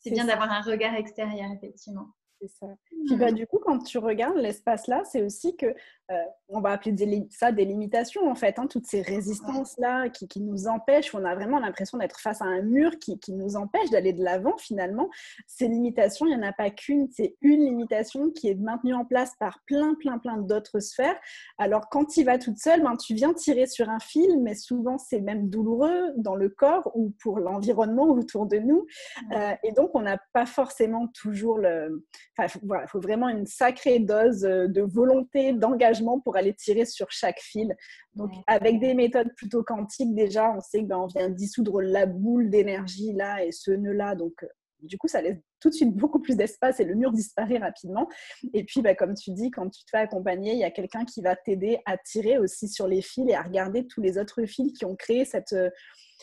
c'est 0.00 0.10
bien 0.10 0.24
d'avoir 0.24 0.50
un 0.50 0.60
regard 0.62 0.94
extérieur, 0.94 1.50
effectivement. 1.52 2.14
C'est 2.40 2.48
ça. 2.48 2.66
Puis 3.06 3.16
bah, 3.16 3.32
du 3.32 3.46
coup, 3.46 3.58
quand 3.58 3.78
tu 3.80 3.98
regardes 3.98 4.36
l'espace 4.36 4.86
là, 4.86 5.02
c'est 5.04 5.22
aussi 5.22 5.56
que 5.56 5.66
euh, 5.66 6.24
on 6.48 6.60
va 6.60 6.70
appeler 6.70 7.28
ça 7.30 7.52
des 7.52 7.66
limitations 7.66 8.30
en 8.30 8.34
fait, 8.34 8.58
hein, 8.58 8.66
toutes 8.66 8.86
ces 8.86 9.02
résistances-là 9.02 10.08
qui, 10.08 10.26
qui, 10.26 10.40
nous 10.40 10.66
empêchent, 10.66 11.14
on 11.14 11.24
a 11.24 11.34
vraiment 11.34 11.58
l'impression 11.58 11.98
d'être 11.98 12.18
face 12.20 12.40
à 12.40 12.46
un 12.46 12.62
mur 12.62 12.98
qui, 12.98 13.18
qui 13.18 13.34
nous 13.34 13.56
empêche 13.56 13.90
d'aller 13.90 14.14
de 14.14 14.24
l'avant 14.24 14.56
finalement. 14.56 15.10
Ces 15.46 15.68
limitations, 15.68 16.26
il 16.26 16.30
n'y 16.30 16.42
en 16.42 16.48
a 16.48 16.52
pas 16.52 16.70
qu'une, 16.70 17.08
c'est 17.10 17.36
une 17.42 17.60
limitation 17.60 18.30
qui 18.30 18.48
est 18.48 18.54
maintenue 18.54 18.94
en 18.94 19.04
place 19.04 19.32
par 19.38 19.60
plein, 19.66 19.94
plein, 19.96 20.18
plein 20.18 20.38
d'autres 20.38 20.80
sphères. 20.80 21.18
Alors 21.58 21.90
quand 21.90 22.06
tu 22.06 22.24
vas 22.24 22.38
toute 22.38 22.58
seule, 22.58 22.82
ben, 22.82 22.96
tu 22.96 23.12
viens 23.14 23.34
tirer 23.34 23.66
sur 23.66 23.90
un 23.90 24.00
fil, 24.00 24.40
mais 24.40 24.54
souvent 24.54 24.96
c'est 24.96 25.20
même 25.20 25.50
douloureux 25.50 26.12
dans 26.16 26.36
le 26.36 26.48
corps 26.48 26.90
ou 26.94 27.10
pour 27.20 27.38
l'environnement 27.38 28.04
autour 28.04 28.46
de 28.46 28.56
nous. 28.56 28.86
Euh, 29.32 29.54
et 29.62 29.72
donc 29.72 29.90
on 29.94 30.00
n'a 30.00 30.18
pas 30.32 30.46
forcément 30.46 31.08
toujours 31.08 31.58
le... 31.58 32.04
Enfin, 32.38 32.58
voilà, 32.62 32.84
il 32.84 32.88
faut 32.88 33.00
vraiment 33.00 33.28
une 33.28 33.46
sacrée 33.46 33.98
dose 33.98 34.42
de 34.42 34.80
volonté, 34.82 35.52
d'engagement 35.52 36.20
pour 36.20 36.36
aller 36.36 36.54
tirer 36.54 36.84
sur 36.84 37.10
chaque 37.10 37.40
fil. 37.40 37.74
Donc, 38.14 38.30
avec 38.46 38.78
des 38.80 38.94
méthodes 38.94 39.34
plutôt 39.36 39.62
quantiques, 39.62 40.14
déjà, 40.14 40.52
on 40.52 40.60
sait 40.60 40.80
qu'on 40.80 40.86
ben, 40.86 41.06
vient 41.06 41.30
dissoudre 41.30 41.80
la 41.80 42.06
boule 42.06 42.50
d'énergie 42.50 43.12
là 43.12 43.44
et 43.44 43.52
ce 43.52 43.70
nœud-là. 43.70 44.14
Donc, 44.14 44.42
euh, 44.42 44.48
du 44.82 44.96
coup, 44.98 45.08
ça 45.08 45.20
laisse 45.20 45.38
tout 45.60 45.70
de 45.70 45.74
suite 45.74 45.94
beaucoup 45.94 46.20
plus 46.20 46.36
d'espace 46.36 46.78
et 46.78 46.84
le 46.84 46.94
mur 46.94 47.10
disparaît 47.10 47.58
rapidement. 47.58 48.08
Et 48.54 48.64
puis, 48.64 48.82
ben, 48.82 48.94
comme 48.94 49.14
tu 49.14 49.32
dis, 49.32 49.50
quand 49.50 49.68
tu 49.68 49.84
te 49.84 49.90
fais 49.90 49.98
accompagner, 49.98 50.52
il 50.52 50.58
y 50.58 50.64
a 50.64 50.70
quelqu'un 50.70 51.04
qui 51.04 51.20
va 51.20 51.34
t'aider 51.34 51.78
à 51.86 51.96
tirer 51.98 52.38
aussi 52.38 52.68
sur 52.68 52.86
les 52.86 53.02
fils 53.02 53.28
et 53.28 53.34
à 53.34 53.42
regarder 53.42 53.86
tous 53.86 54.00
les 54.00 54.18
autres 54.18 54.44
fils 54.44 54.72
qui 54.78 54.84
ont 54.84 54.94
créé 54.94 55.24
cette, 55.24 55.52
euh, 55.52 55.70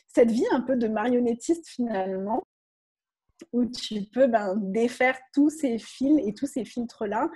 cette 0.07 0.31
vie 0.31 0.47
un 0.51 0.61
peu 0.61 0.77
de 0.77 0.87
marionnettiste 0.87 1.67
finalement 1.67 2.43
où 3.51 3.65
tu 3.65 4.05
peux 4.13 4.27
ben, 4.27 4.55
défaire 4.55 5.17
tous 5.33 5.49
ces 5.49 5.77
fils 5.77 6.19
et 6.25 6.33
tous 6.33 6.47
ces 6.47 6.65
filtres-là 6.65 7.29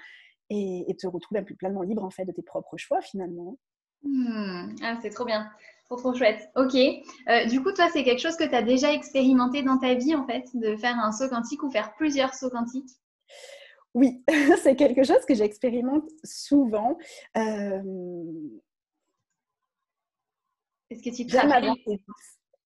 et, 0.49 0.95
te 0.99 1.07
retrouver 1.07 1.41
peu 1.43 1.55
pleinement 1.55 1.83
libre 1.83 2.03
en 2.03 2.09
fait 2.09 2.25
de 2.25 2.31
tes 2.31 2.41
propres 2.41 2.77
choix 2.77 3.01
finalement. 3.01 3.57
Hmm. 4.03 4.73
Ah, 4.81 4.97
c'est 5.01 5.09
trop 5.09 5.25
bien. 5.25 5.49
Trop, 5.85 5.97
trop 5.97 6.13
chouette. 6.13 6.49
Ok. 6.55 6.75
Euh, 6.75 7.45
du 7.45 7.61
coup, 7.61 7.71
toi, 7.71 7.89
c'est 7.91 8.03
quelque 8.03 8.21
chose 8.21 8.35
que 8.35 8.47
tu 8.47 8.55
as 8.55 8.61
déjà 8.61 8.93
expérimenté 8.93 9.63
dans 9.63 9.77
ta 9.77 9.95
vie, 9.95 10.15
en 10.15 10.25
fait, 10.25 10.45
de 10.53 10.75
faire 10.75 10.97
un 10.97 11.11
saut 11.11 11.27
quantique 11.27 11.63
ou 11.63 11.71
faire 11.71 11.95
plusieurs 11.95 12.33
sauts 12.33 12.49
quantiques? 12.49 12.91
Oui, 13.93 14.23
c'est 14.61 14.75
quelque 14.75 15.03
chose 15.03 15.25
que 15.27 15.33
j'expérimente 15.33 16.07
souvent. 16.23 16.97
Euh, 17.37 17.81
Est-ce 20.89 21.03
que 21.03 21.15
tu 21.15 21.27
J'aime 21.27 21.51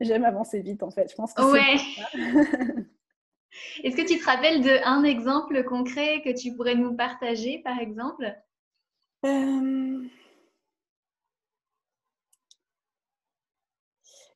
J'aime 0.01 0.25
avancer 0.25 0.61
vite, 0.61 0.83
en 0.83 0.91
fait. 0.91 1.09
Je 1.09 1.15
pense 1.15 1.33
que 1.33 1.41
ouais. 1.43 2.85
Est-ce 3.83 3.95
que 3.95 4.07
tu 4.07 4.19
te 4.19 4.25
rappelles 4.25 4.61
d'un 4.61 5.03
exemple 5.03 5.63
concret 5.63 6.21
que 6.23 6.37
tu 6.37 6.53
pourrais 6.55 6.75
nous 6.75 6.95
partager, 6.95 7.59
par 7.59 7.79
exemple? 7.79 8.35
Euh... 9.25 10.03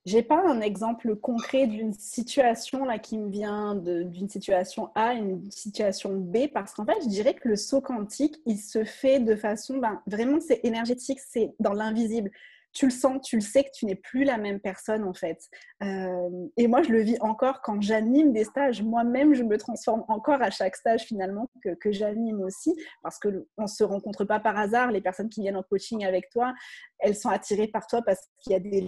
J'ai 0.07 0.24
pas 0.24 0.41
un 0.41 0.62
exemple 0.62 1.17
concret 1.17 1.67
d'une 1.67 1.91
situation 1.91 2.86
là 2.86 2.97
qui 2.97 3.17
me 3.17 3.29
vient 3.29 3.75
d'une 3.75 4.29
situation 4.29 4.89
A 4.95 5.13
une 5.13 5.51
situation 5.51 6.15
B 6.15 6.47
parce 6.47 6.74
qu'en 6.74 6.86
fait, 6.86 6.95
je 7.03 7.09
dirais 7.09 7.33
que 7.33 7.50
le 7.50 7.57
saut 7.57 7.81
quantique, 7.81 8.38
il 8.45 8.57
se 8.57 8.86
fait 8.86 9.19
de 9.19 9.36
façon 9.36 9.79
ben, 9.79 10.01
vraiment 10.07 10.39
c'est 10.39 10.62
énergétique, 10.63 11.19
c'est 11.19 11.53
dans 11.59 11.74
l'invisible 11.74 12.31
tu 12.74 12.86
le 12.86 12.91
sens, 12.91 13.21
tu 13.24 13.38
le 13.38 13.41
sais 13.41 13.63
que 13.63 13.69
tu 13.74 13.86
n'es 13.86 13.95
plus 13.95 14.24
la 14.24 14.38
même 14.38 14.59
personne 14.59 15.03
en 15.03 15.13
fait. 15.13 15.39
Euh, 15.83 16.47
et 16.57 16.67
moi, 16.67 16.83
je 16.83 16.91
le 16.91 17.01
vis 17.01 17.17
encore 17.21 17.62
quand 17.62 17.81
j'anime 17.81 18.33
des 18.33 18.43
stages. 18.43 18.83
Moi-même, 18.83 19.33
je 19.33 19.43
me 19.43 19.57
transforme 19.57 20.03
encore 20.07 20.41
à 20.41 20.51
chaque 20.51 20.75
stage 20.75 21.03
finalement 21.03 21.50
que, 21.63 21.91
j'anime 21.91 22.41
aussi, 22.41 22.75
parce 23.01 23.17
qu'on 23.19 23.45
ne 23.57 23.67
se 23.67 23.83
rencontre 23.83 24.25
pas 24.25 24.39
par 24.39 24.57
hasard. 24.57 24.91
Les 24.91 25.01
personnes 25.01 25.29
qui 25.29 25.41
viennent 25.41 25.57
en 25.57 25.63
coaching 25.63 26.05
avec 26.05 26.29
toi, 26.29 26.53
elles 27.00 27.15
sont 27.15 27.29
attirées 27.29 27.67
par 27.67 27.88
toi 27.88 28.01
parce 28.01 28.21
qu'il 28.38 28.51
y 28.51 28.55
a 28.55 28.59
des 28.59 28.81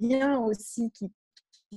liens 0.00 0.38
aussi 0.38 0.90
qui, 0.92 1.10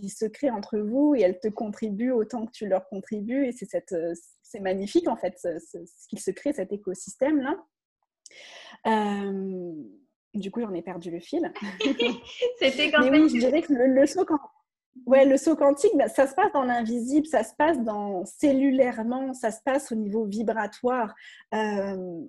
se 0.09 0.25
créent 0.25 0.49
entre 0.49 0.79
vous 0.79 1.15
et 1.15 1.21
elles 1.21 1.39
te 1.41 1.49
contribuent 1.49 2.11
autant 2.11 2.45
que 2.45 2.51
tu 2.51 2.65
leur 2.65 2.87
contribues. 2.87 3.47
Et 3.47 3.51
c'est 3.51 4.59
magnifique 4.61 5.07
en 5.09 5.17
fait 5.17 5.37
ce, 5.37 5.77
qu'il 6.07 6.19
se 6.19 6.31
crée, 6.31 6.53
cet 6.53 6.71
écosystème-là. 6.71 7.57
Euh, 8.87 9.73
du 10.33 10.51
coup, 10.51 10.61
j'en 10.61 10.73
ai 10.73 10.81
perdu 10.81 11.11
le 11.11 11.19
fil. 11.19 11.51
C'était 12.59 12.91
quand 12.91 13.01
Mais 13.01 13.19
oui, 13.19 13.29
je 13.29 13.39
dirais 13.39 13.61
que 13.61 13.73
le, 13.73 14.05
saut, 14.05 14.25
ouais, 15.05 15.25
le 15.25 15.37
saut 15.37 15.55
quantique, 15.55 15.91
bah, 15.97 16.07
ça 16.07 16.27
se 16.27 16.35
passe 16.35 16.51
dans 16.53 16.63
l'invisible, 16.63 17.27
ça 17.27 17.43
se 17.43 17.53
passe 17.55 17.79
dans 17.79 18.25
cellulairement, 18.25 19.33
ça 19.33 19.51
se 19.51 19.61
passe 19.63 19.91
au 19.91 19.95
niveau 19.95 20.25
vibratoire. 20.25 21.13
Euh, 21.53 22.21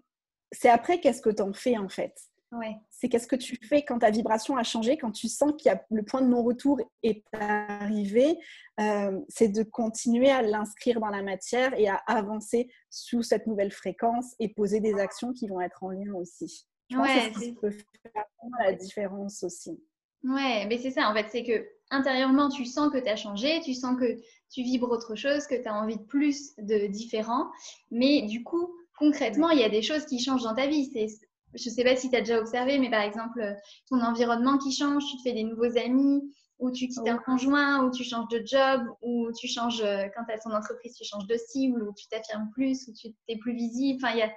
c'est 0.50 0.68
après 0.68 1.00
qu'est-ce 1.00 1.22
que 1.22 1.30
tu 1.30 1.42
en 1.42 1.52
fais 1.52 1.78
en 1.78 1.88
fait. 1.88 2.14
Ouais. 2.52 2.76
C'est 2.90 3.08
qu'est-ce 3.08 3.26
que 3.26 3.36
tu 3.36 3.56
fais 3.66 3.82
quand 3.82 4.00
ta 4.00 4.10
vibration 4.10 4.58
a 4.58 4.62
changé, 4.62 4.98
quand 4.98 5.10
tu 5.10 5.26
sens 5.26 5.52
qu'il 5.56 5.72
y 5.72 5.74
a 5.74 5.82
le 5.90 6.02
point 6.02 6.20
de 6.20 6.26
non-retour 6.26 6.80
est 7.02 7.24
arrivé. 7.32 8.38
Euh, 8.78 9.18
c'est 9.28 9.48
de 9.48 9.62
continuer 9.62 10.30
à 10.30 10.42
l'inscrire 10.42 11.00
dans 11.00 11.08
la 11.08 11.22
matière 11.22 11.72
et 11.78 11.88
à 11.88 11.96
avancer 12.06 12.68
sous 12.90 13.22
cette 13.22 13.46
nouvelle 13.46 13.72
fréquence 13.72 14.34
et 14.38 14.48
poser 14.52 14.80
des 14.80 14.94
actions 14.94 15.32
qui 15.32 15.46
vont 15.46 15.62
être 15.62 15.82
en 15.82 15.90
lien 15.90 16.12
aussi. 16.14 16.66
Je 16.92 16.98
ouais, 16.98 17.32
c'est 17.38 17.52
peut 17.60 17.70
faire 17.70 18.24
la 18.60 18.72
différence 18.72 19.42
aussi. 19.42 19.80
Ouais, 20.24 20.66
mais 20.66 20.78
c'est 20.78 20.90
ça 20.90 21.10
en 21.10 21.14
fait, 21.14 21.26
c'est 21.30 21.42
que 21.42 21.66
intérieurement 21.90 22.48
tu 22.48 22.64
sens 22.64 22.92
que 22.92 22.98
tu 22.98 23.08
as 23.08 23.16
changé, 23.16 23.60
tu 23.60 23.74
sens 23.74 23.98
que 23.98 24.16
tu 24.50 24.62
vibres 24.62 24.90
autre 24.90 25.14
chose, 25.14 25.46
que 25.46 25.60
tu 25.60 25.68
as 25.68 25.74
envie 25.74 25.96
de 25.96 26.04
plus 26.04 26.54
de 26.58 26.86
différent, 26.86 27.50
mais 27.90 28.22
du 28.22 28.44
coup, 28.44 28.74
concrètement, 28.98 29.50
il 29.50 29.58
y 29.58 29.64
a 29.64 29.68
des 29.68 29.82
choses 29.82 30.04
qui 30.04 30.18
changent 30.18 30.44
dans 30.44 30.54
ta 30.54 30.66
vie. 30.66 30.90
C'est 30.92 31.06
je 31.54 31.68
ne 31.68 31.74
sais 31.74 31.84
pas 31.84 31.96
si 31.96 32.10
tu 32.10 32.16
as 32.16 32.20
déjà 32.20 32.38
observé, 32.38 32.78
mais 32.78 32.90
par 32.90 33.02
exemple, 33.02 33.54
ton 33.88 34.00
environnement 34.00 34.58
qui 34.58 34.72
change, 34.72 35.04
tu 35.06 35.16
te 35.18 35.22
fais 35.22 35.32
des 35.32 35.44
nouveaux 35.44 35.76
amis, 35.76 36.22
ou 36.58 36.70
tu 36.70 36.86
quittes 36.88 37.08
un 37.08 37.18
conjoint, 37.18 37.84
ou 37.84 37.90
tu 37.90 38.04
changes 38.04 38.28
de 38.28 38.42
job, 38.46 38.82
ou 39.02 39.30
tu 39.32 39.48
changes, 39.48 39.82
euh, 39.82 40.06
quand 40.14 40.24
tu 40.24 40.32
as 40.32 40.38
ton 40.38 40.52
entreprise, 40.54 40.94
tu 40.94 41.04
changes 41.04 41.26
de 41.26 41.36
cible, 41.36 41.82
ou 41.82 41.92
tu 41.92 42.06
t'affirmes 42.08 42.50
plus, 42.52 42.86
ou 42.88 42.92
tu 42.94 43.08
es 43.28 43.36
plus 43.36 43.54
visible. 43.54 44.00
Enfin, 44.02 44.14
il 44.14 44.20
y 44.20 44.22
a, 44.22 44.32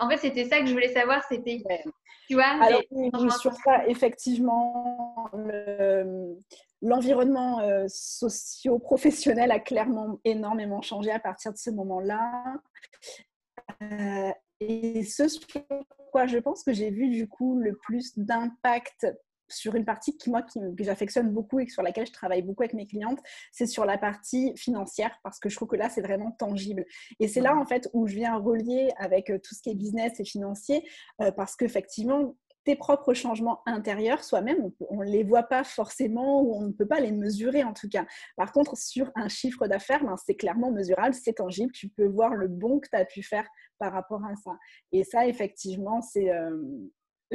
en 0.00 0.08
fait, 0.08 0.18
c'était 0.18 0.44
ça 0.44 0.60
que 0.60 0.66
je 0.66 0.72
voulais 0.72 0.92
savoir, 0.92 1.22
c'était, 1.28 1.62
tu 2.28 2.34
vois 2.34 2.58
Alors, 2.60 2.82
sur 3.38 3.52
ça, 3.52 3.86
effectivement, 3.86 5.30
l'environnement 6.82 7.60
euh, 7.60 7.86
socio-professionnel 7.88 9.50
a 9.50 9.60
clairement 9.60 10.20
énormément 10.24 10.82
changé 10.82 11.10
à 11.10 11.18
partir 11.18 11.52
de 11.52 11.58
ce 11.58 11.70
moment-là. 11.70 12.54
Euh, 13.82 14.30
et 14.60 15.04
ce 15.04 15.28
sur 15.28 15.46
quoi 16.10 16.26
je 16.26 16.38
pense 16.38 16.64
que 16.64 16.72
j'ai 16.72 16.90
vu 16.90 17.08
du 17.08 17.28
coup 17.28 17.58
le 17.60 17.76
plus 17.76 18.18
d'impact 18.18 19.06
sur 19.48 19.74
une 19.74 19.84
partie 19.84 20.16
qui 20.16 20.30
moi 20.30 20.42
qui, 20.42 20.60
que 20.76 20.84
j'affectionne 20.84 21.30
beaucoup 21.30 21.60
et 21.60 21.68
sur 21.68 21.82
laquelle 21.82 22.06
je 22.06 22.12
travaille 22.12 22.42
beaucoup 22.42 22.62
avec 22.62 22.74
mes 22.74 22.86
clientes, 22.86 23.20
c'est 23.52 23.66
sur 23.66 23.84
la 23.84 23.98
partie 23.98 24.52
financière 24.56 25.18
parce 25.22 25.38
que 25.38 25.48
je 25.48 25.56
trouve 25.56 25.68
que 25.68 25.76
là 25.76 25.88
c'est 25.88 26.02
vraiment 26.02 26.32
tangible. 26.32 26.84
Et 27.20 27.28
c'est 27.28 27.40
là 27.40 27.56
en 27.56 27.66
fait 27.66 27.88
où 27.92 28.06
je 28.06 28.14
viens 28.14 28.36
relier 28.36 28.90
avec 28.96 29.30
euh, 29.30 29.38
tout 29.38 29.54
ce 29.54 29.62
qui 29.62 29.70
est 29.70 29.74
business 29.74 30.20
et 30.20 30.24
financier 30.24 30.88
euh, 31.20 31.30
parce 31.30 31.56
qu'effectivement 31.56 32.34
tes 32.68 32.76
propres 32.76 33.14
changements 33.14 33.62
intérieurs, 33.64 34.22
soi-même, 34.22 34.70
on 34.90 34.98
ne 34.98 35.10
les 35.10 35.22
voit 35.22 35.44
pas 35.44 35.64
forcément 35.64 36.42
ou 36.42 36.54
on 36.54 36.66
ne 36.66 36.72
peut 36.72 36.86
pas 36.86 37.00
les 37.00 37.12
mesurer 37.12 37.64
en 37.64 37.72
tout 37.72 37.88
cas. 37.88 38.04
Par 38.36 38.52
contre, 38.52 38.76
sur 38.76 39.10
un 39.14 39.28
chiffre 39.28 39.66
d'affaires, 39.66 40.04
ben, 40.04 40.16
c'est 40.18 40.34
clairement 40.34 40.70
mesurable, 40.70 41.14
c'est 41.14 41.32
tangible, 41.32 41.72
tu 41.72 41.88
peux 41.88 42.06
voir 42.06 42.34
le 42.34 42.46
bon 42.46 42.78
que 42.78 42.88
tu 42.90 42.96
as 42.96 43.06
pu 43.06 43.22
faire 43.22 43.48
par 43.78 43.94
rapport 43.94 44.22
à 44.22 44.34
ça. 44.36 44.50
Et 44.92 45.02
ça, 45.02 45.26
effectivement, 45.26 46.02
c'est 46.02 46.30
euh, 46.30 46.62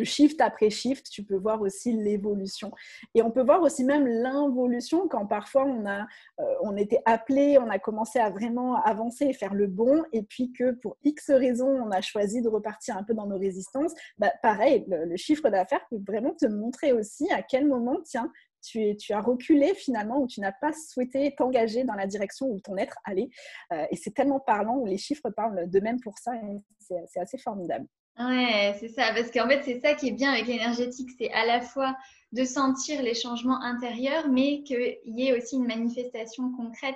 shift 0.02 0.42
après 0.42 0.70
shift, 0.70 1.10
tu 1.10 1.24
peux 1.24 1.38
voir 1.38 1.62
aussi 1.62 1.94
l'évolution. 1.94 2.72
Et 3.14 3.22
on 3.22 3.32
peut 3.32 3.44
voir 3.44 3.62
aussi 3.62 3.84
même 3.84 4.08
l'involution 4.08 5.08
quand 5.08 5.28
parfois 5.28 5.66
on 5.66 5.86
a, 5.86 6.02
euh, 6.40 6.44
on 6.64 6.76
était 6.78 7.02
appelé, 7.06 7.58
on 7.60 7.70
a 7.70 7.80
commencé 7.80 8.20
à 8.20 8.30
vraiment 8.30 8.82
avancer 8.84 9.26
et 9.26 9.34
faire 9.34 9.54
le 9.54 9.68
bon, 9.68 10.04
et 10.12 10.24
puis 10.24 10.52
que 10.52 10.72
pour 10.72 10.98
X 11.04 11.30
raisons, 11.30 11.70
on 11.70 11.92
a 11.92 12.02
choisi 12.02 12.42
de 12.42 12.50
repartir 12.50 12.98
un 12.98 13.04
peu 13.04 13.14
dans 13.14 13.28
nos 13.28 13.38
résistances. 13.38 13.94
Bah, 14.18 14.32
pareil, 14.42 14.86
le, 14.88 15.16
chiffre 15.16 15.50
d'affaires 15.50 15.86
peut 15.90 16.02
vraiment 16.08 16.34
te 16.34 16.46
montrer 16.46 16.92
aussi 16.92 17.32
à 17.32 17.42
quel 17.44 17.68
moment, 17.68 17.98
tiens, 18.04 18.32
tu, 18.62 18.96
as 19.10 19.22
reculé 19.22 19.74
finalement 19.76 20.22
ou 20.22 20.28
tu 20.28 20.40
n'as 20.40 20.54
pas 20.54 20.72
souhaité 20.74 21.36
t'engager 21.38 21.84
dans 21.84 21.96
la 21.96 22.08
direction 22.08 22.48
où 22.48 22.60
ton 22.62 22.78
être 22.78 22.98
allait. 23.04 23.30
Euh, 23.74 23.86
et 23.92 23.96
c'est 23.96 24.12
tellement 24.12 24.40
parlant, 24.40 24.78
où 24.78 24.86
les 24.86 24.98
chiffres 24.98 25.30
parlent 25.36 25.70
d'eux-mêmes 25.70 26.00
pour 26.00 26.18
ça, 26.18 26.32
et 26.36 26.62
c'est 26.80 27.20
assez 27.20 27.38
formidable. 27.38 27.88
Ouais, 28.20 28.76
c'est 28.80 28.90
ça. 28.90 29.12
Parce 29.16 29.32
qu'en 29.32 29.48
fait, 29.48 29.64
c'est 29.64 29.80
ça 29.80 29.96
qui 29.96 30.10
est 30.10 30.12
bien 30.12 30.32
avec 30.32 30.48
l'énergétique, 30.48 31.10
c'est 31.18 31.32
à 31.32 31.46
la 31.46 31.62
fois 31.62 31.96
de 32.32 32.44
sentir 32.44 33.02
les 33.02 33.14
changements 33.14 33.62
intérieurs, 33.62 34.28
mais 34.30 34.64
qu'il 34.64 34.98
y 35.06 35.28
ait 35.28 35.38
aussi 35.38 35.56
une 35.56 35.68
manifestation 35.68 36.52
concrète 36.56 36.96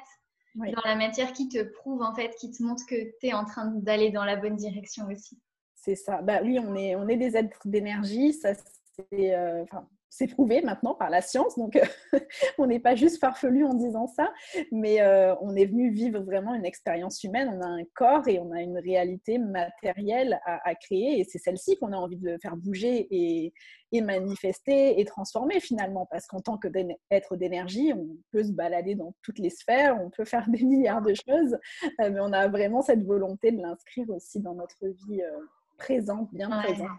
dans 0.55 0.81
la 0.83 0.95
matière 0.95 1.33
qui 1.33 1.49
te 1.49 1.61
prouve, 1.61 2.01
en 2.01 2.15
fait, 2.15 2.35
qui 2.39 2.51
te 2.51 2.63
montre 2.63 2.83
que 2.87 2.95
tu 3.19 3.27
es 3.27 3.33
en 3.33 3.45
train 3.45 3.65
d'aller 3.67 4.09
dans 4.11 4.25
la 4.25 4.35
bonne 4.35 4.55
direction 4.55 5.07
aussi. 5.07 5.39
C'est 5.75 5.95
ça. 5.95 6.21
Bah 6.21 6.39
oui, 6.43 6.59
on 6.59 6.75
est, 6.75 6.95
on 6.95 7.07
est 7.07 7.17
des 7.17 7.37
êtres 7.37 7.61
d'énergie. 7.65 8.33
Ça, 8.33 8.53
c'est, 8.95 9.35
euh, 9.35 9.63
c'est 10.09 10.27
prouvé 10.27 10.61
maintenant 10.61 10.95
par 10.95 11.09
la 11.09 11.21
science, 11.21 11.57
donc 11.57 11.75
euh, 11.75 11.81
on 12.57 12.67
n'est 12.67 12.79
pas 12.79 12.95
juste 12.95 13.19
farfelu 13.19 13.65
en 13.65 13.73
disant 13.73 14.07
ça, 14.07 14.31
mais 14.71 15.01
euh, 15.01 15.35
on 15.41 15.55
est 15.55 15.65
venu 15.65 15.91
vivre 15.91 16.21
vraiment 16.21 16.53
une 16.53 16.65
expérience 16.65 17.23
humaine, 17.23 17.49
on 17.53 17.61
a 17.61 17.67
un 17.67 17.83
corps 17.93 18.27
et 18.27 18.39
on 18.39 18.51
a 18.51 18.61
une 18.61 18.77
réalité 18.77 19.37
matérielle 19.37 20.39
à, 20.45 20.75
créer, 20.75 21.19
et 21.19 21.23
c'est 21.23 21.39
celle-ci 21.39 21.77
qu'on 21.77 21.91
a 21.91 21.97
envie 21.97 22.17
de 22.17 22.37
faire 22.41 22.55
bouger 22.55 23.07
et, 23.11 23.53
manifester 24.01 24.99
et 24.99 25.05
transformer 25.05 25.59
finalement, 25.59 26.07
parce 26.09 26.27
qu'en 26.27 26.39
tant 26.39 26.57
qu'être 26.57 27.35
d'énergie, 27.35 27.93
on 27.93 28.07
peut 28.31 28.43
se 28.43 28.51
balader 28.51 28.95
dans 28.95 29.13
toutes 29.23 29.39
les 29.39 29.49
sphères, 29.49 29.99
on 30.01 30.09
peut 30.09 30.25
faire 30.25 30.47
des 30.49 30.63
milliards 30.63 31.01
de 31.01 31.13
choses, 31.13 31.57
euh, 32.01 32.11
mais 32.11 32.19
on 32.19 32.31
a 32.31 32.47
vraiment 32.47 32.81
cette 32.81 33.03
volonté 33.03 33.51
de 33.51 33.61
l'inscrire 33.61 34.09
aussi 34.09 34.39
dans 34.39 34.53
notre 34.53 34.87
vie 34.87 35.21
présente, 35.77 36.33
bien 36.33 36.49
présente, 36.49 36.89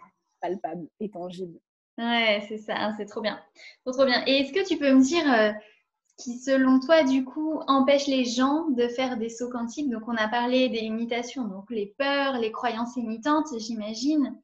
palpable 0.40 0.88
et 1.00 1.10
tangible. 1.10 1.58
Ouais, 1.98 2.44
c'est 2.48 2.58
ça, 2.58 2.74
hein, 2.76 2.94
c'est 2.96 3.06
trop 3.06 3.20
bien. 3.20 3.40
Trop, 3.84 4.04
bien. 4.04 4.22
Et 4.26 4.38
est-ce 4.38 4.52
que 4.52 4.66
tu 4.66 4.78
peux 4.78 4.92
me 4.92 5.02
dire 5.02 5.30
euh, 5.32 5.50
qui, 6.16 6.38
selon 6.38 6.78
toi, 6.78 7.02
du 7.02 7.24
coup, 7.24 7.60
empêche 7.66 8.06
les 8.06 8.24
gens 8.24 8.68
de 8.70 8.86
faire 8.86 9.16
des 9.16 9.28
sauts 9.28 9.50
quantiques? 9.50 9.90
Donc, 9.90 10.02
on 10.06 10.14
a 10.14 10.28
parlé 10.28 10.68
des 10.68 10.80
limitations, 10.80 11.44
donc 11.44 11.68
les 11.70 11.94
peurs, 11.98 12.38
les 12.38 12.52
croyances 12.52 12.96
limitantes, 12.96 13.48
j'imagine. 13.58 14.38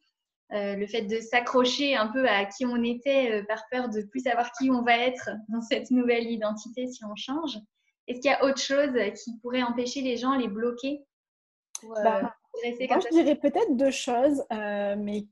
Euh, 0.52 0.76
le 0.76 0.86
fait 0.86 1.02
de 1.02 1.20
s'accrocher 1.20 1.96
un 1.96 2.08
peu 2.08 2.28
à 2.28 2.44
qui 2.44 2.66
on 2.66 2.82
était 2.82 3.30
euh, 3.32 3.44
par 3.44 3.64
peur 3.70 3.88
de 3.88 4.02
plus 4.02 4.20
savoir 4.20 4.52
qui 4.52 4.70
on 4.70 4.82
va 4.82 4.98
être 4.98 5.30
dans 5.48 5.62
cette 5.62 5.90
nouvelle 5.90 6.30
identité 6.30 6.86
si 6.86 7.02
on 7.04 7.16
change. 7.16 7.56
Est-ce 8.08 8.20
qu'il 8.20 8.30
y 8.30 8.34
a 8.34 8.44
autre 8.44 8.60
chose 8.60 8.92
qui 9.24 9.38
pourrait 9.38 9.62
empêcher 9.62 10.02
les 10.02 10.16
gens, 10.16 10.36
les 10.36 10.48
bloquer 10.48 11.02
bah, 12.02 12.34
je 12.62 13.10
dirais 13.10 13.34
peut-être 13.34 13.76
deux 13.76 13.90
choses, 13.90 14.42
mais 14.50 15.26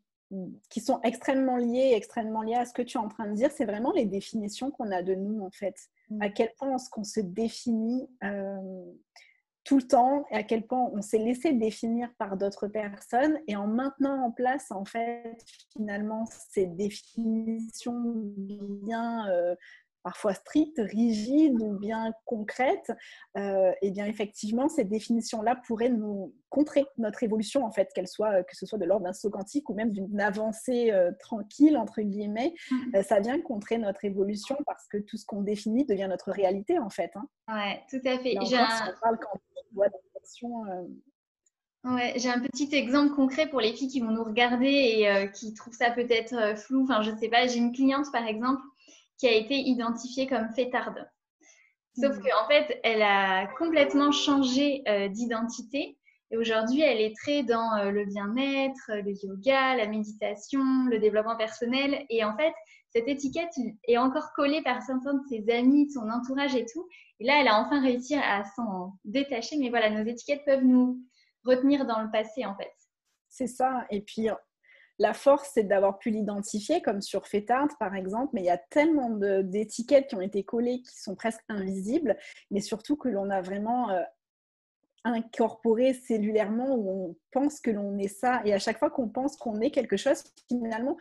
qui 0.71 0.81
sont 0.81 1.01
extrêmement 1.03 1.57
liées, 1.57 1.93
extrêmement 1.95 2.43
liées 2.43 2.55
à 2.55 2.65
ce 2.65 2.73
que 2.73 2.83
tu 2.83 2.97
es 2.97 3.01
en 3.01 3.09
train 3.09 3.27
de 3.27 3.35
dire, 3.35 3.51
c'est 3.51 3.65
vraiment 3.65 3.93
les 3.93 4.07
définitions 4.07 4.71
qu'on 4.71 4.91
a 4.91 5.03
de 5.03 5.15
nous 5.15 5.43
en 5.43 5.51
fait. 5.51 5.77
Mm. 6.11 6.23
À 6.23 6.29
quel 6.31 6.53
point 6.57 6.75
est-ce 6.75 6.91
qu'on 6.91 7.05
se 7.05 7.21
définit 7.21 8.09
euh, 8.25 8.85
tout 9.65 9.77
le 9.77 9.83
temps 9.83 10.25
et 10.31 10.35
à 10.35 10.43
quel 10.43 10.67
point 10.67 10.91
on 10.93 11.03
s'est 11.03 11.19
laissé 11.19 11.53
définir 11.53 12.13
par 12.19 12.37
d'autres 12.37 12.67
personnes 12.67 13.39
et 13.47 13.55
en 13.55 13.67
maintenant 13.69 14.25
en 14.25 14.33
place 14.33 14.73
en 14.73 14.85
fait 14.85 15.37
finalement 15.73 16.25
ces 16.51 16.67
définitions 16.67 18.03
bien 18.83 19.29
euh, 19.31 19.55
parfois 20.03 20.35
strictes, 20.35 20.79
rigides 20.79 21.61
ou 21.61 21.79
bien 21.79 22.13
concrètes, 22.25 22.93
euh, 23.37 23.73
et 23.83 23.91
bien 23.91 24.07
effectivement, 24.07 24.69
ces 24.69 24.85
définitions-là 24.85 25.61
pourraient 25.67 25.89
nous 25.89 26.35
contrer 26.49 26.85
notre 26.99 27.23
évolution, 27.23 27.65
en 27.65 27.71
fait, 27.71 27.91
qu'elle 27.95 28.09
soit, 28.09 28.43
que 28.43 28.57
ce 28.57 28.67
soit 28.67 28.79
de 28.79 28.85
l'ordre 28.85 29.05
d'un 29.05 29.13
saut 29.13 29.31
quantique 29.31 29.69
ou 29.71 29.75
même 29.75 29.91
d'une 29.91 30.21
avancée 30.21 30.91
euh, 30.91 31.13
tranquille, 31.19 31.77
entre 31.77 32.03
guillemets, 32.03 32.55
mmh. 32.71 32.97
euh, 32.97 33.03
ça 33.03 33.21
vient 33.21 33.41
contrer 33.41 33.79
notre 33.79 34.05
évolution 34.05 34.57
parce 34.67 34.87
que 34.89 34.99
tout 34.99 35.17
ce 35.17 35.25
qu'on 35.25 35.43
définit 35.43 35.85
devient 35.85 36.09
notre 36.09 36.31
réalité, 36.31 36.79
en 36.79 36.91
fait. 36.91 37.11
Hein. 37.15 37.27
Ouais, 37.49 37.83
tout 37.89 38.07
à 38.07 38.19
fait. 38.19 38.37
J'ai 38.45 38.57
un... 38.57 38.95
Ouais, 41.85 42.13
j'ai 42.15 42.29
un 42.29 42.39
petit 42.39 42.73
exemple 42.77 43.13
concret 43.13 43.49
pour 43.49 43.61
les 43.61 43.73
filles 43.73 43.89
qui 43.89 43.99
vont 43.99 44.13
nous 44.13 44.23
regarder 44.23 44.69
et 44.69 45.33
qui 45.33 45.53
trouvent 45.53 45.75
ça 45.75 45.91
peut-être 45.91 46.57
flou. 46.57 46.85
Enfin, 46.85 47.03
je 47.03 47.11
sais 47.17 47.29
pas, 47.29 47.49
j'ai 47.49 47.59
une 47.59 47.73
cliente 47.73 48.07
par 48.13 48.25
exemple 48.25 48.63
qui 49.23 49.29
a 49.29 49.37
été 49.37 49.55
identifiée 49.55 50.27
comme 50.27 50.49
fêtarde. 50.53 51.09
Sauf 51.97 52.17
mmh. 52.17 52.23
qu'en 52.23 52.49
fait, 52.49 52.81
elle 52.83 53.03
a 53.03 53.47
complètement 53.57 54.11
changé 54.11 54.83
euh, 54.89 55.07
d'identité. 55.07 55.97
Et 56.33 56.37
aujourd'hui, 56.37 56.81
elle 56.81 57.01
est 57.01 57.15
très 57.15 57.45
dans 57.45 57.77
euh, 57.77 57.93
le 57.93 58.05
bien-être, 58.05 58.81
le 58.89 59.13
yoga, 59.23 59.77
la 59.77 59.87
méditation, 59.87 60.87
le 60.91 60.99
développement 60.99 61.37
personnel. 61.37 62.05
Et 62.11 62.25
en 62.25 62.37
fait, 62.37 62.53
cette 62.91 63.07
étiquette 63.07 63.53
est 63.87 63.97
encore 63.97 64.33
collée 64.35 64.61
par 64.63 64.83
certains 64.83 65.15
de 65.15 65.23
ses 65.29 65.49
amis, 65.53 65.87
de 65.87 65.93
son 65.93 66.11
entourage 66.11 66.57
et 66.57 66.67
tout. 66.67 66.89
Et 67.21 67.25
là, 67.25 67.41
elle 67.41 67.49
a 67.49 67.61
enfin 67.61 67.81
réussi 67.81 68.17
à 68.17 68.43
s'en 68.57 68.95
détacher. 69.05 69.57
Mais 69.57 69.71
voilà, 69.71 69.89
nos 69.89 70.05
étiquettes 70.05 70.45
peuvent 70.45 70.65
nous 70.65 70.99
retenir 71.45 71.87
dans 71.87 72.03
le 72.03 72.11
passé, 72.11 72.45
en 72.45 72.57
fait. 72.57 72.73
C'est 73.29 73.47
ça. 73.47 73.87
Et 73.91 74.01
puis, 74.01 74.31
la 75.03 75.15
force, 75.15 75.51
c'est 75.55 75.65
d'avoir 75.65 75.99
pu 75.99 76.11
l'identifier, 76.11 76.81
comme 76.81 77.03
sur 77.03 77.27
Fetard, 77.27 77.69
par 77.79 77.97
exemple, 77.97 78.31
mais 78.35 78.43
il 78.43 78.47
y 78.47 78.51
a 78.51 78.57
tellement 78.71 79.11
d'étiquettes 79.11 80.07
qui 80.07 80.15
ont 80.15 80.21
été 80.21 80.45
collées 80.45 80.81
qui 80.83 80.97
sont 80.97 81.17
presque 81.17 81.43
invisibles, 81.49 82.17
mais 82.53 82.61
surtout 82.61 82.97
que 82.97 83.09
l'on 83.09 83.29
a 83.29 83.43
vraiment 83.43 83.91
euh, 83.91 84.03
incorporé 85.03 85.93
cellulairement 85.93 86.77
où 86.77 86.89
on 87.11 87.17
pense 87.33 87.61
que 87.61 87.73
l'on 87.73 87.99
est 87.99 88.07
ça. 88.07 88.43
Et 88.45 88.55
à 88.55 88.61
chaque 88.61 88.79
fois 88.79 88.91
qu'on 88.91 89.09
pense 89.09 89.37
qu'on 89.37 89.61
est 89.61 89.73
quelque 89.73 89.97
chose, 89.97 90.23
finalement, 90.49 90.97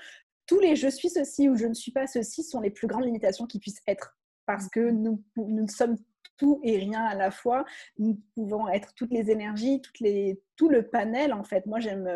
tous 0.47 0.59
les 0.59 0.75
je 0.75 0.87
suis 0.87 1.09
ceci 1.09 1.47
ou 1.47 1.55
je 1.55 1.67
ne 1.67 1.75
suis 1.75 1.91
pas 1.91 2.07
ceci 2.07 2.43
sont 2.43 2.59
les 2.59 2.71
plus 2.71 2.87
grandes 2.87 3.05
limitations 3.05 3.45
qui 3.45 3.59
puissent 3.59 3.83
être. 3.87 4.17
Parce 4.47 4.67
que 4.67 4.89
nous, 4.89 5.23
nous 5.37 5.67
sommes 5.67 5.97
tout 6.41 6.59
et 6.63 6.75
rien 6.79 7.03
à 7.03 7.13
la 7.13 7.29
fois. 7.29 7.65
Nous 7.99 8.19
pouvons 8.33 8.67
être 8.67 8.95
toutes 8.95 9.11
les 9.11 9.29
énergies, 9.29 9.79
toutes 9.79 9.99
les, 9.99 10.41
tout 10.55 10.69
le 10.69 10.89
panel 10.89 11.33
en 11.33 11.43
fait. 11.43 11.67
Moi, 11.67 11.79
j'aime, 11.79 12.09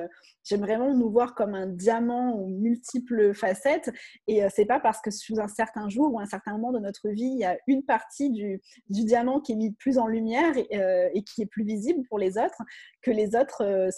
j'aime 0.43 0.61
vraiment 0.61 0.91
nous 0.95 1.11
voir 1.11 1.35
comme 1.35 1.53
un 1.53 1.67
diamant 1.67 2.33
aux 2.33 2.47
multiples 2.47 3.35
facettes. 3.35 3.91
Et 4.25 4.43
euh, 4.43 4.47
c'est 4.51 4.65
pas 4.65 4.79
parce 4.79 4.99
que 4.99 5.11
sous 5.11 5.39
un 5.39 5.47
certain 5.47 5.89
jour 5.89 6.11
ou 6.11 6.19
un 6.19 6.25
certain 6.25 6.53
moment 6.53 6.71
de 6.71 6.79
notre 6.79 7.09
vie, 7.09 7.29
il 7.33 7.37
y 7.37 7.45
a 7.45 7.55
une 7.67 7.83
partie 7.83 8.31
du, 8.31 8.63
du 8.89 9.05
diamant 9.05 9.41
qui 9.41 9.51
est 9.51 9.55
mise 9.55 9.75
plus 9.77 9.99
en 9.99 10.07
lumière 10.07 10.57
et, 10.57 10.75
euh, 10.75 11.21
qui 11.27 11.43
est 11.43 11.47
plus 11.47 11.63
visible 11.63 12.03
pour 12.07 12.17
les 12.17 12.39
autres 12.39 12.63
que 13.03 13.11
les 13.11 13.35
autres, 13.35 13.61
euh, 13.61 13.89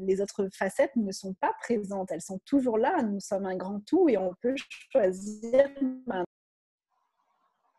les 0.00 0.20
autres 0.20 0.48
facettes 0.52 0.96
ne 0.96 1.12
sont 1.12 1.34
pas 1.34 1.52
présentes. 1.60 2.10
Elles 2.10 2.22
sont 2.22 2.40
toujours 2.44 2.76
là. 2.76 3.04
Nous 3.04 3.20
sommes 3.20 3.46
un 3.46 3.56
grand 3.56 3.78
tout 3.86 4.08
et 4.08 4.18
on 4.18 4.34
peut 4.42 4.56
choisir 4.90 5.70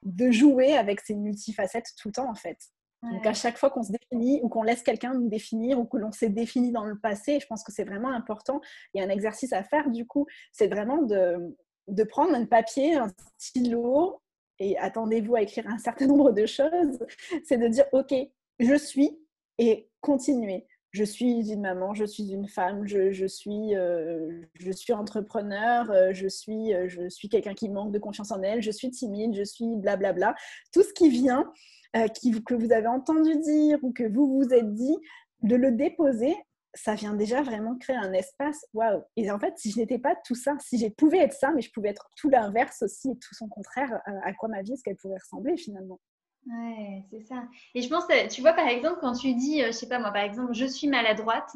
de 0.07 0.31
jouer 0.31 0.75
avec 0.75 1.01
ces 1.01 1.15
multifacettes 1.15 1.93
tout 1.99 2.07
le 2.07 2.13
temps 2.13 2.29
en 2.29 2.35
fait. 2.35 2.57
Donc 3.03 3.25
à 3.27 3.33
chaque 3.33 3.57
fois 3.57 3.69
qu'on 3.69 3.83
se 3.83 3.91
définit 3.91 4.39
ou 4.41 4.49
qu'on 4.49 4.63
laisse 4.63 4.81
quelqu'un 4.81 5.13
nous 5.13 5.29
définir 5.29 5.79
ou 5.79 5.85
que 5.85 5.97
l'on 5.97 6.11
s'est 6.11 6.29
défini 6.29 6.71
dans 6.71 6.83
le 6.83 6.97
passé, 6.97 7.39
je 7.39 7.45
pense 7.45 7.63
que 7.63 7.71
c'est 7.71 7.83
vraiment 7.83 8.11
important. 8.11 8.59
Il 8.93 8.99
y 8.99 9.03
a 9.03 9.05
un 9.05 9.09
exercice 9.09 9.53
à 9.53 9.63
faire 9.63 9.91
du 9.91 10.07
coup, 10.07 10.25
c'est 10.51 10.67
vraiment 10.67 11.03
de, 11.03 11.55
de 11.87 12.03
prendre 12.03 12.33
un 12.33 12.45
papier, 12.45 12.95
un 12.95 13.11
stylo 13.37 14.19
et 14.57 14.77
attendez-vous 14.79 15.35
à 15.35 15.41
écrire 15.41 15.67
un 15.67 15.77
certain 15.77 16.07
nombre 16.07 16.31
de 16.31 16.47
choses. 16.47 16.97
C'est 17.45 17.57
de 17.57 17.67
dire 17.67 17.85
ok, 17.91 18.13
je 18.59 18.75
suis 18.75 19.19
et 19.59 19.89
continuer 20.01 20.65
je 20.97 21.03
suis 21.03 21.51
une 21.51 21.61
maman, 21.61 21.93
je 21.93 22.05
suis 22.05 22.31
une 22.31 22.47
femme, 22.47 22.87
je, 22.87 23.27
suis, 23.27 23.75
euh, 23.75 24.41
je 24.59 24.71
suis 24.71 24.93
entrepreneur, 24.93 25.89
euh, 25.91 26.09
je 26.11 26.27
suis, 26.27 26.73
euh, 26.73 26.89
je 26.89 27.07
suis 27.07 27.29
quelqu'un 27.29 27.53
qui 27.53 27.69
manque 27.69 27.91
de 27.91 27.99
confiance 27.99 28.31
en 28.31 28.41
elle, 28.41 28.61
je 28.61 28.71
suis 28.71 28.89
timide, 28.89 29.35
je 29.35 29.43
suis 29.43 29.75
blablabla. 29.75 30.35
Tout 30.73 30.81
ce 30.81 30.93
qui 30.93 31.09
vient, 31.09 31.51
que 31.93 32.55
vous 32.55 32.71
avez 32.71 32.87
entendu 32.87 33.37
dire 33.37 33.79
ou 33.83 33.91
que 33.91 34.03
vous 34.03 34.37
vous 34.37 34.53
êtes 34.53 34.73
dit, 34.73 34.97
de 35.43 35.55
le 35.55 35.71
déposer, 35.71 36.35
ça 36.73 36.95
vient 36.95 37.13
déjà 37.13 37.41
vraiment 37.41 37.75
créer 37.77 37.95
un 37.95 38.13
espace. 38.13 38.65
Waouh 38.73 39.03
Et 39.15 39.29
en 39.31 39.39
fait, 39.39 39.53
si 39.57 39.71
je 39.71 39.79
n'étais 39.79 39.99
pas 39.99 40.15
tout 40.25 40.35
ça, 40.35 40.55
si 40.59 40.79
je 40.79 40.87
pouvais 40.89 41.19
être 41.19 41.33
ça, 41.33 41.51
mais 41.51 41.61
je 41.61 41.71
pouvais 41.71 41.89
être 41.89 42.09
tout 42.17 42.29
l'inverse 42.29 42.81
aussi 42.81 43.11
et 43.11 43.17
tout 43.17 43.35
son 43.35 43.47
contraire, 43.47 44.01
à 44.23 44.33
quoi 44.33 44.49
ma 44.49 44.61
vie 44.63 44.73
est-ce 44.73 44.83
qu'elle 44.83 44.97
pourrait 44.97 45.19
ressembler 45.19 45.57
finalement? 45.57 45.99
Ouais, 46.47 47.03
c'est 47.09 47.21
ça. 47.21 47.43
Et 47.75 47.81
je 47.81 47.89
pense, 47.89 48.05
euh, 48.09 48.27
tu 48.27 48.41
vois, 48.41 48.53
par 48.53 48.67
exemple, 48.67 48.99
quand 49.01 49.13
tu 49.13 49.33
dis, 49.33 49.61
euh, 49.63 49.67
je 49.67 49.71
sais 49.71 49.87
pas 49.89 49.99
moi, 49.99 50.11
par 50.11 50.23
exemple, 50.23 50.53
je 50.53 50.65
suis 50.65 50.87
maladroite, 50.87 51.51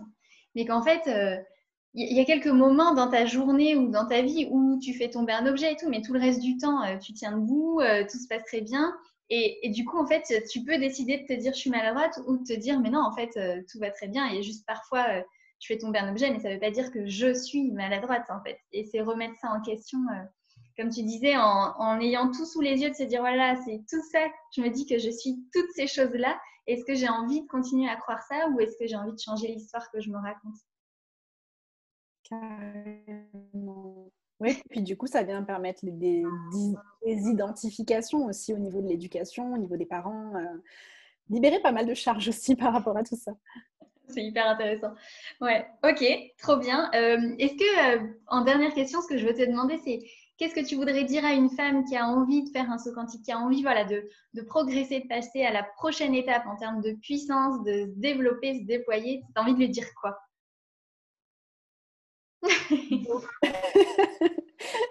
mais 0.55 0.65
qu'en 0.65 0.81
fait, 0.81 1.07
euh, 1.07 1.37
il 1.93 2.13
y 2.15 2.19
a 2.19 2.25
quelques 2.25 2.47
moments 2.47 2.93
dans 2.93 3.09
ta 3.09 3.25
journée 3.25 3.75
ou 3.75 3.89
dans 3.89 4.05
ta 4.07 4.21
vie 4.21 4.47
où 4.51 4.79
tu 4.79 4.93
fais 4.93 5.09
tomber 5.09 5.33
un 5.33 5.45
objet 5.45 5.73
et 5.73 5.75
tout, 5.75 5.89
mais 5.89 6.01
tout 6.01 6.13
le 6.13 6.19
reste 6.19 6.41
du 6.41 6.57
temps, 6.57 6.79
tu 6.99 7.13
tiens 7.13 7.33
debout, 7.33 7.81
tout 8.09 8.17
se 8.17 8.27
passe 8.29 8.45
très 8.45 8.61
bien. 8.61 8.93
Et, 9.29 9.69
du 9.69 9.83
coup, 9.85 9.97
en 9.97 10.05
fait, 10.05 10.23
tu 10.49 10.63
peux 10.63 10.77
décider 10.77 11.17
de 11.17 11.25
te 11.25 11.33
dire 11.33 11.53
je 11.53 11.59
suis 11.59 11.69
maladroite 11.69 12.17
ou 12.27 12.37
de 12.37 12.43
te 12.43 12.53
dire 12.53 12.79
mais 12.79 12.89
non, 12.89 13.01
en 13.01 13.11
fait, 13.13 13.31
tout 13.69 13.77
va 13.79 13.91
très 13.91 14.07
bien. 14.07 14.29
Et 14.31 14.41
juste 14.41 14.65
parfois, 14.65 15.05
tu 15.59 15.73
fais 15.73 15.79
tomber 15.79 15.99
un 15.99 16.09
objet, 16.11 16.31
mais 16.31 16.39
ça 16.39 16.47
ne 16.47 16.53
veut 16.53 16.61
pas 16.61 16.71
dire 16.71 16.91
que 16.91 17.05
je 17.07 17.33
suis 17.33 17.71
maladroite, 17.71 18.29
en 18.29 18.41
fait. 18.41 18.57
Et 18.71 18.85
c'est 18.85 19.01
remettre 19.01 19.35
ça 19.41 19.49
en 19.49 19.61
question 19.61 19.99
comme 20.77 20.89
tu 20.89 21.03
disais, 21.03 21.35
en, 21.37 21.99
ayant 21.99 22.31
tout 22.31 22.45
sous 22.45 22.61
les 22.61 22.81
yeux, 22.81 22.89
de 22.89 22.95
se 22.95 23.03
dire 23.03 23.21
voilà, 23.21 23.55
c'est 23.65 23.81
tout 23.89 24.01
ça, 24.11 24.19
je 24.55 24.61
me 24.61 24.69
dis 24.69 24.85
que 24.85 24.97
je 24.97 25.09
suis 25.09 25.43
toutes 25.53 25.71
ces 25.75 25.87
choses-là. 25.87 26.39
Est-ce 26.67 26.85
que 26.85 26.93
j'ai 26.93 27.09
envie 27.09 27.41
de 27.41 27.47
continuer 27.47 27.89
à 27.89 27.95
croire 27.95 28.21
ça 28.23 28.47
ou 28.49 28.59
est-ce 28.59 28.77
que 28.77 28.87
j'ai 28.87 28.95
envie 28.95 29.13
de 29.13 29.19
changer 29.19 29.47
l'histoire 29.47 29.89
que 29.91 29.99
je 29.99 30.09
me 30.09 30.17
raconte? 30.17 30.55
Oui, 34.39 34.61
puis 34.69 34.81
du 34.81 34.97
coup, 34.97 35.07
ça 35.07 35.23
vient 35.23 35.43
permettre 35.43 35.81
des, 35.83 36.23
identifications 37.05 38.25
aussi 38.25 38.53
au 38.53 38.57
niveau 38.57 38.81
de 38.81 38.87
l'éducation, 38.87 39.53
au 39.53 39.57
niveau 39.57 39.77
des 39.77 39.85
parents. 39.85 40.33
Euh, 40.35 40.57
libérer 41.29 41.59
pas 41.59 41.71
mal 41.71 41.85
de 41.85 41.93
charges 41.93 42.27
aussi 42.27 42.55
par 42.57 42.73
rapport 42.73 42.97
à 42.97 43.03
tout 43.03 43.15
ça. 43.15 43.31
C'est 44.07 44.23
hyper 44.23 44.47
intéressant. 44.47 44.93
Ouais, 45.39 45.65
ok, 45.83 46.03
trop 46.37 46.57
bien. 46.57 46.89
Euh, 46.93 47.35
est-ce 47.39 47.55
que, 47.55 47.97
euh, 47.97 48.07
en 48.27 48.43
dernière 48.43 48.73
question, 48.73 49.01
ce 49.01 49.07
que 49.07 49.17
je 49.17 49.25
veux 49.25 49.33
te 49.33 49.45
demander, 49.45 49.77
c'est 49.77 49.99
Qu'est-ce 50.41 50.55
que 50.55 50.65
tu 50.65 50.75
voudrais 50.75 51.03
dire 51.03 51.23
à 51.23 51.33
une 51.33 51.51
femme 51.51 51.85
qui 51.85 51.95
a 51.95 52.07
envie 52.07 52.41
de 52.41 52.49
faire 52.49 52.71
un 52.71 52.79
saut 52.79 52.91
quantique, 52.93 53.21
qui 53.21 53.31
a 53.31 53.37
envie 53.37 53.61
voilà, 53.61 53.85
de, 53.85 54.09
de 54.33 54.41
progresser, 54.41 55.01
de 55.01 55.07
passer 55.07 55.43
à 55.43 55.53
la 55.53 55.61
prochaine 55.61 56.15
étape 56.15 56.47
en 56.47 56.55
termes 56.55 56.81
de 56.81 56.93
puissance, 56.93 57.63
de 57.63 57.85
se 57.85 57.99
développer, 57.99 58.57
se 58.57 58.65
déployer? 58.65 59.21
Tu 59.21 59.27
as 59.35 59.43
envie 59.43 59.53
de 59.53 59.59
lui 59.59 59.69
dire 59.69 59.85
quoi? 60.01 60.17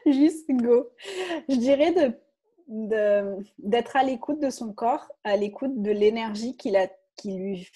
Juste 0.07 0.49
go. 0.53 0.89
Je 1.49 1.57
dirais 1.57 2.17
d'être 2.69 3.97
à 3.97 4.05
l'écoute 4.05 4.39
de 4.39 4.51
son 4.51 4.73
corps, 4.73 5.11
à 5.25 5.37
l'écoute 5.37 5.83
de 5.83 5.91
l'énergie 5.91 6.57
qu'il 6.57 6.77
a, 6.77 6.87
qui 7.17 7.33
lui, 7.33 7.69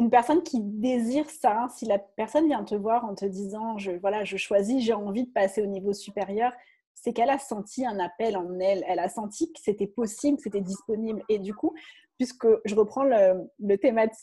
une 0.00 0.08
personne 0.08 0.42
qui 0.42 0.60
désire 0.60 1.28
ça, 1.28 1.68
si 1.76 1.84
la 1.84 1.98
personne 1.98 2.46
vient 2.46 2.64
te 2.64 2.74
voir 2.74 3.04
en 3.04 3.14
te 3.14 3.26
disant 3.26 3.76
je, 3.76 3.92
voilà, 3.92 4.24
je 4.24 4.38
choisis, 4.38 4.82
j'ai 4.82 4.94
envie 4.94 5.24
de 5.24 5.30
passer 5.30 5.62
au 5.62 5.66
niveau 5.66 5.92
supérieur, 5.92 6.52
c'est 6.94 7.12
qu'elle 7.12 7.28
a 7.28 7.38
senti 7.38 7.84
un 7.84 7.98
appel 7.98 8.36
en 8.36 8.58
elle. 8.58 8.82
Elle 8.88 8.98
a 8.98 9.10
senti 9.10 9.52
que 9.52 9.60
c'était 9.62 9.86
possible, 9.86 10.38
que 10.38 10.44
c'était 10.44 10.62
disponible. 10.62 11.22
Et 11.28 11.38
du 11.38 11.54
coup, 11.54 11.74
puisque 12.16 12.46
je 12.64 12.74
reprends 12.74 13.04
le, 13.04 13.46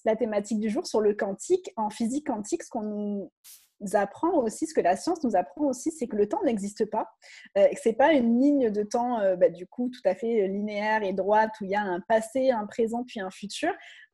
la 0.05 0.15
thématique 0.15 0.59
du 0.59 0.69
jour 0.69 0.85
sur 0.87 0.99
le 0.99 1.13
quantique, 1.13 1.71
en 1.77 1.91
physique 1.91 2.25
quantique, 2.25 2.63
ce 2.63 2.69
qu'on 2.69 2.81
nous 2.81 3.31
apprend 3.93 4.33
aussi, 4.39 4.65
ce 4.65 4.73
que 4.73 4.81
la 4.81 4.95
science 4.95 5.23
nous 5.23 5.35
apprend 5.35 5.65
aussi, 5.65 5.91
c'est 5.91 6.07
que 6.07 6.15
le 6.15 6.27
temps 6.27 6.41
n'existe 6.43 6.85
pas, 6.89 7.07
euh, 7.57 7.67
que 7.67 7.79
c'est 7.79 7.93
pas 7.93 8.13
une 8.13 8.41
ligne 8.41 8.71
de 8.71 8.81
temps 8.81 9.19
euh, 9.19 9.35
bah, 9.35 9.49
du 9.49 9.67
coup 9.67 9.89
tout 9.89 10.09
à 10.09 10.15
fait 10.15 10.47
linéaire 10.47 11.03
et 11.03 11.13
droite 11.13 11.51
où 11.61 11.65
il 11.65 11.71
y 11.71 11.75
a 11.75 11.81
un 11.81 11.99
passé, 12.01 12.49
un 12.49 12.65
présent 12.65 13.03
puis 13.07 13.19
un 13.19 13.29
futur. 13.29 13.71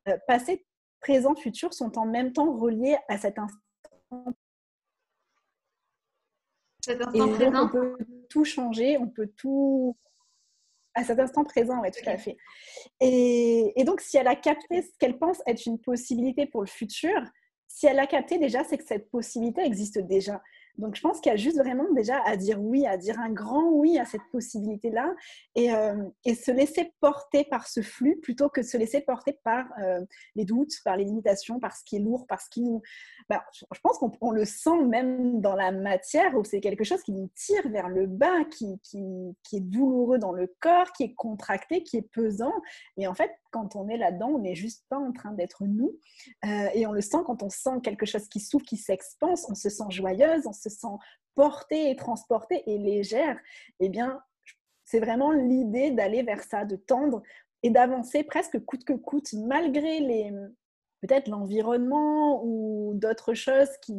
Euh, 0.10 0.18
passé 0.28 0.66
présent, 1.04 1.36
futur 1.36 1.74
sont 1.74 1.98
en 1.98 2.06
même 2.06 2.34
temps 2.34 2.56
reliés 2.58 2.98
à 3.08 3.18
cet 3.18 3.38
instant. 3.38 3.60
Cet 6.82 7.02
instant 7.02 7.30
présent. 7.30 7.66
on 7.66 7.70
peut 7.70 7.98
tout 8.30 8.46
changer, 8.46 8.98
on 8.98 9.08
peut 9.08 9.30
tout 9.38 9.96
à 10.96 11.04
cet 11.04 11.20
instant 11.20 11.44
présent, 11.44 11.82
oui, 11.82 11.90
tout 11.92 12.08
à 12.08 12.18
fait. 12.18 12.38
Et, 13.00 13.74
et, 13.80 13.84
donc, 13.84 14.02
si 14.02 14.18
elle 14.18 14.28
a 14.28 14.36
capté 14.36 14.82
ce 14.82 14.90
qu'elle 15.00 15.18
pense 15.18 15.42
être 15.48 15.66
une 15.66 15.80
possibilité 15.80 16.46
pour 16.46 16.62
le 16.62 16.68
futur, 16.68 17.20
si 17.68 17.88
elle 17.88 18.00
a 18.00 18.08
capté 18.08 18.38
déjà, 18.38 18.64
c'est 18.64 18.78
que 18.78 18.86
cette 18.86 19.10
possibilité 19.10 19.62
existe 19.62 19.98
déjà. 20.00 20.42
Donc, 20.78 20.96
je 20.96 21.02
pense 21.02 21.20
qu'il 21.20 21.32
y 21.32 21.34
a 21.34 21.38
juste 21.38 21.58
vraiment 21.58 21.92
déjà 21.94 22.20
à 22.26 22.36
dire 22.36 22.60
oui, 22.60 22.88
à 22.88 22.98
dire 22.98 23.20
un 23.20 23.30
grand 23.30 23.70
oui 23.70 24.00
à 24.00 24.06
cette 24.06 24.24
possibilité-là 24.32 25.14
et, 25.56 25.72
euh, 25.74 26.04
et, 26.26 26.34
se 26.34 26.52
laisser 26.52 26.92
porter 27.00 27.44
par 27.44 27.68
ce 27.68 27.82
flux 27.82 28.20
plutôt 28.22 28.50
que 28.50 28.64
se 28.64 28.76
laisser 28.76 29.02
porter 29.02 29.40
par 29.44 29.66
euh, 29.80 30.02
les 30.36 30.46
doutes, 30.46 30.74
par 30.84 30.98
les 30.98 31.04
limitations, 31.04 31.60
par 31.60 31.76
ce 31.76 31.84
qui 31.86 31.98
est 31.98 32.00
lourd, 32.00 32.26
par 32.26 32.42
ce 32.42 32.50
qui 32.50 32.62
nous... 32.62 32.82
Bah, 33.30 33.46
je 33.54 33.80
pense 33.82 34.00
qu'on 34.00 34.32
le 34.32 34.46
sent 34.46 34.84
même 34.88 35.42
dans 35.42 35.56
la 35.56 35.72
matière 35.72 36.36
où 36.36 36.44
c'est 36.44 36.60
quelque 36.60 36.84
chose 36.84 37.04
qui 37.04 37.14
nous 37.14 37.30
tire 37.36 37.70
vers 37.70 37.88
le 37.88 38.08
bas, 38.08 38.44
qui, 38.46 38.80
est 39.54 39.60
douloureux 39.60 40.18
dans 40.18 40.32
le 40.32 40.54
corps, 40.60 40.92
qui 40.94 41.04
est 41.04 41.14
contracté, 41.14 41.84
qui 41.84 41.98
est 41.98 42.10
pesant. 42.12 42.54
Et 42.98 43.08
en 43.08 43.14
fait, 43.14 43.32
quand 43.54 43.76
on 43.76 43.88
est 43.88 43.98
là-dedans, 43.98 44.30
on 44.30 44.40
n'est 44.40 44.56
juste 44.56 44.84
pas 44.90 44.98
en 44.98 45.14
train 45.14 45.32
d'être 45.32 45.64
nous. 45.66 45.98
Euh, 46.44 46.68
et 46.74 46.86
on 46.88 46.92
le 46.92 47.02
sent 47.02 47.20
quand 47.26 47.44
on 47.44 47.50
sent 47.50 47.80
quelque 47.84 48.06
chose 48.06 48.28
qui 48.28 48.40
souffle, 48.40 48.66
qui 48.66 48.78
s'expanse, 48.78 49.46
on 49.50 49.56
se 49.56 49.70
sent 49.70 49.84
joyeuse, 49.90 50.48
on 50.48 50.54
se 50.54 50.70
sent 50.70 50.96
portée 51.36 51.92
et 51.92 51.96
transportée 51.96 52.64
et 52.66 52.78
légère. 52.78 53.40
Eh 53.80 53.90
bien, 53.90 54.22
c'est 54.84 55.00
vraiment 55.00 55.32
l'idée 55.32 55.92
d'aller 55.92 56.24
vers 56.24 56.44
ça, 56.44 56.66
de 56.66 56.76
tendre 56.76 57.22
et 57.62 57.70
d'avancer 57.70 58.24
presque 58.24 58.60
coûte 58.66 58.84
que 58.84 58.94
coûte, 58.94 59.32
malgré 59.34 60.00
les 60.00 60.34
peut-être 61.02 61.28
l'environnement 61.28 62.42
ou 62.46 62.94
d'autres 62.96 63.34
choses 63.34 63.70
qui 63.82 63.94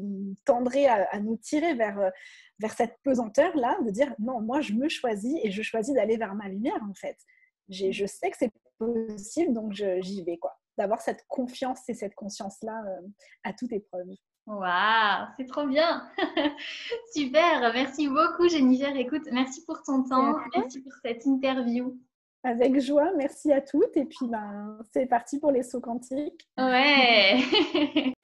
tendraient 0.46 0.86
à, 0.86 1.06
à, 1.10 1.20
nous 1.20 1.36
tirer 1.36 1.74
vers, 1.74 2.10
vers 2.58 2.72
cette 2.72 2.96
pesanteur-là, 3.02 3.78
de 3.84 3.90
dire 3.90 4.14
non, 4.18 4.40
moi 4.40 4.62
je 4.62 4.72
me 4.72 4.88
choisis 4.88 5.38
et 5.42 5.50
je 5.50 5.62
choisis 5.62 5.94
d'aller 5.94 6.16
vers 6.16 6.34
ma 6.34 6.48
lumière 6.48 6.82
en 6.88 6.94
fait. 6.94 7.18
Je 7.68 8.06
sais 8.06 8.30
que 8.30 8.36
c'est 8.38 8.50
possible, 8.78 9.52
donc 9.52 9.72
j'y 9.72 10.22
vais, 10.22 10.38
quoi. 10.38 10.56
D'avoir 10.76 11.00
cette 11.00 11.24
confiance 11.28 11.88
et 11.88 11.94
cette 11.94 12.14
conscience-là 12.14 12.82
euh, 12.86 13.06
à 13.44 13.52
toute 13.52 13.72
épreuve. 13.72 14.08
Waouh, 14.46 15.26
c'est 15.38 15.46
trop 15.46 15.66
bien. 15.66 16.06
Super, 17.14 17.72
merci 17.72 18.08
beaucoup 18.08 18.48
Jennifer. 18.48 18.94
Écoute, 18.96 19.28
merci 19.32 19.64
pour 19.64 19.82
ton 19.82 20.02
temps, 20.02 20.36
merci 20.54 20.82
pour 20.82 20.92
cette 21.02 21.24
interview. 21.24 21.96
Avec 22.42 22.78
joie, 22.78 23.10
merci 23.16 23.52
à 23.52 23.62
toutes. 23.62 23.96
Et 23.96 24.04
puis, 24.04 24.26
ben, 24.28 24.78
c'est 24.92 25.06
parti 25.06 25.40
pour 25.40 25.50
les 25.50 25.62
sauts 25.62 25.80
quantiques. 25.80 26.46
Ouais. 26.58 27.40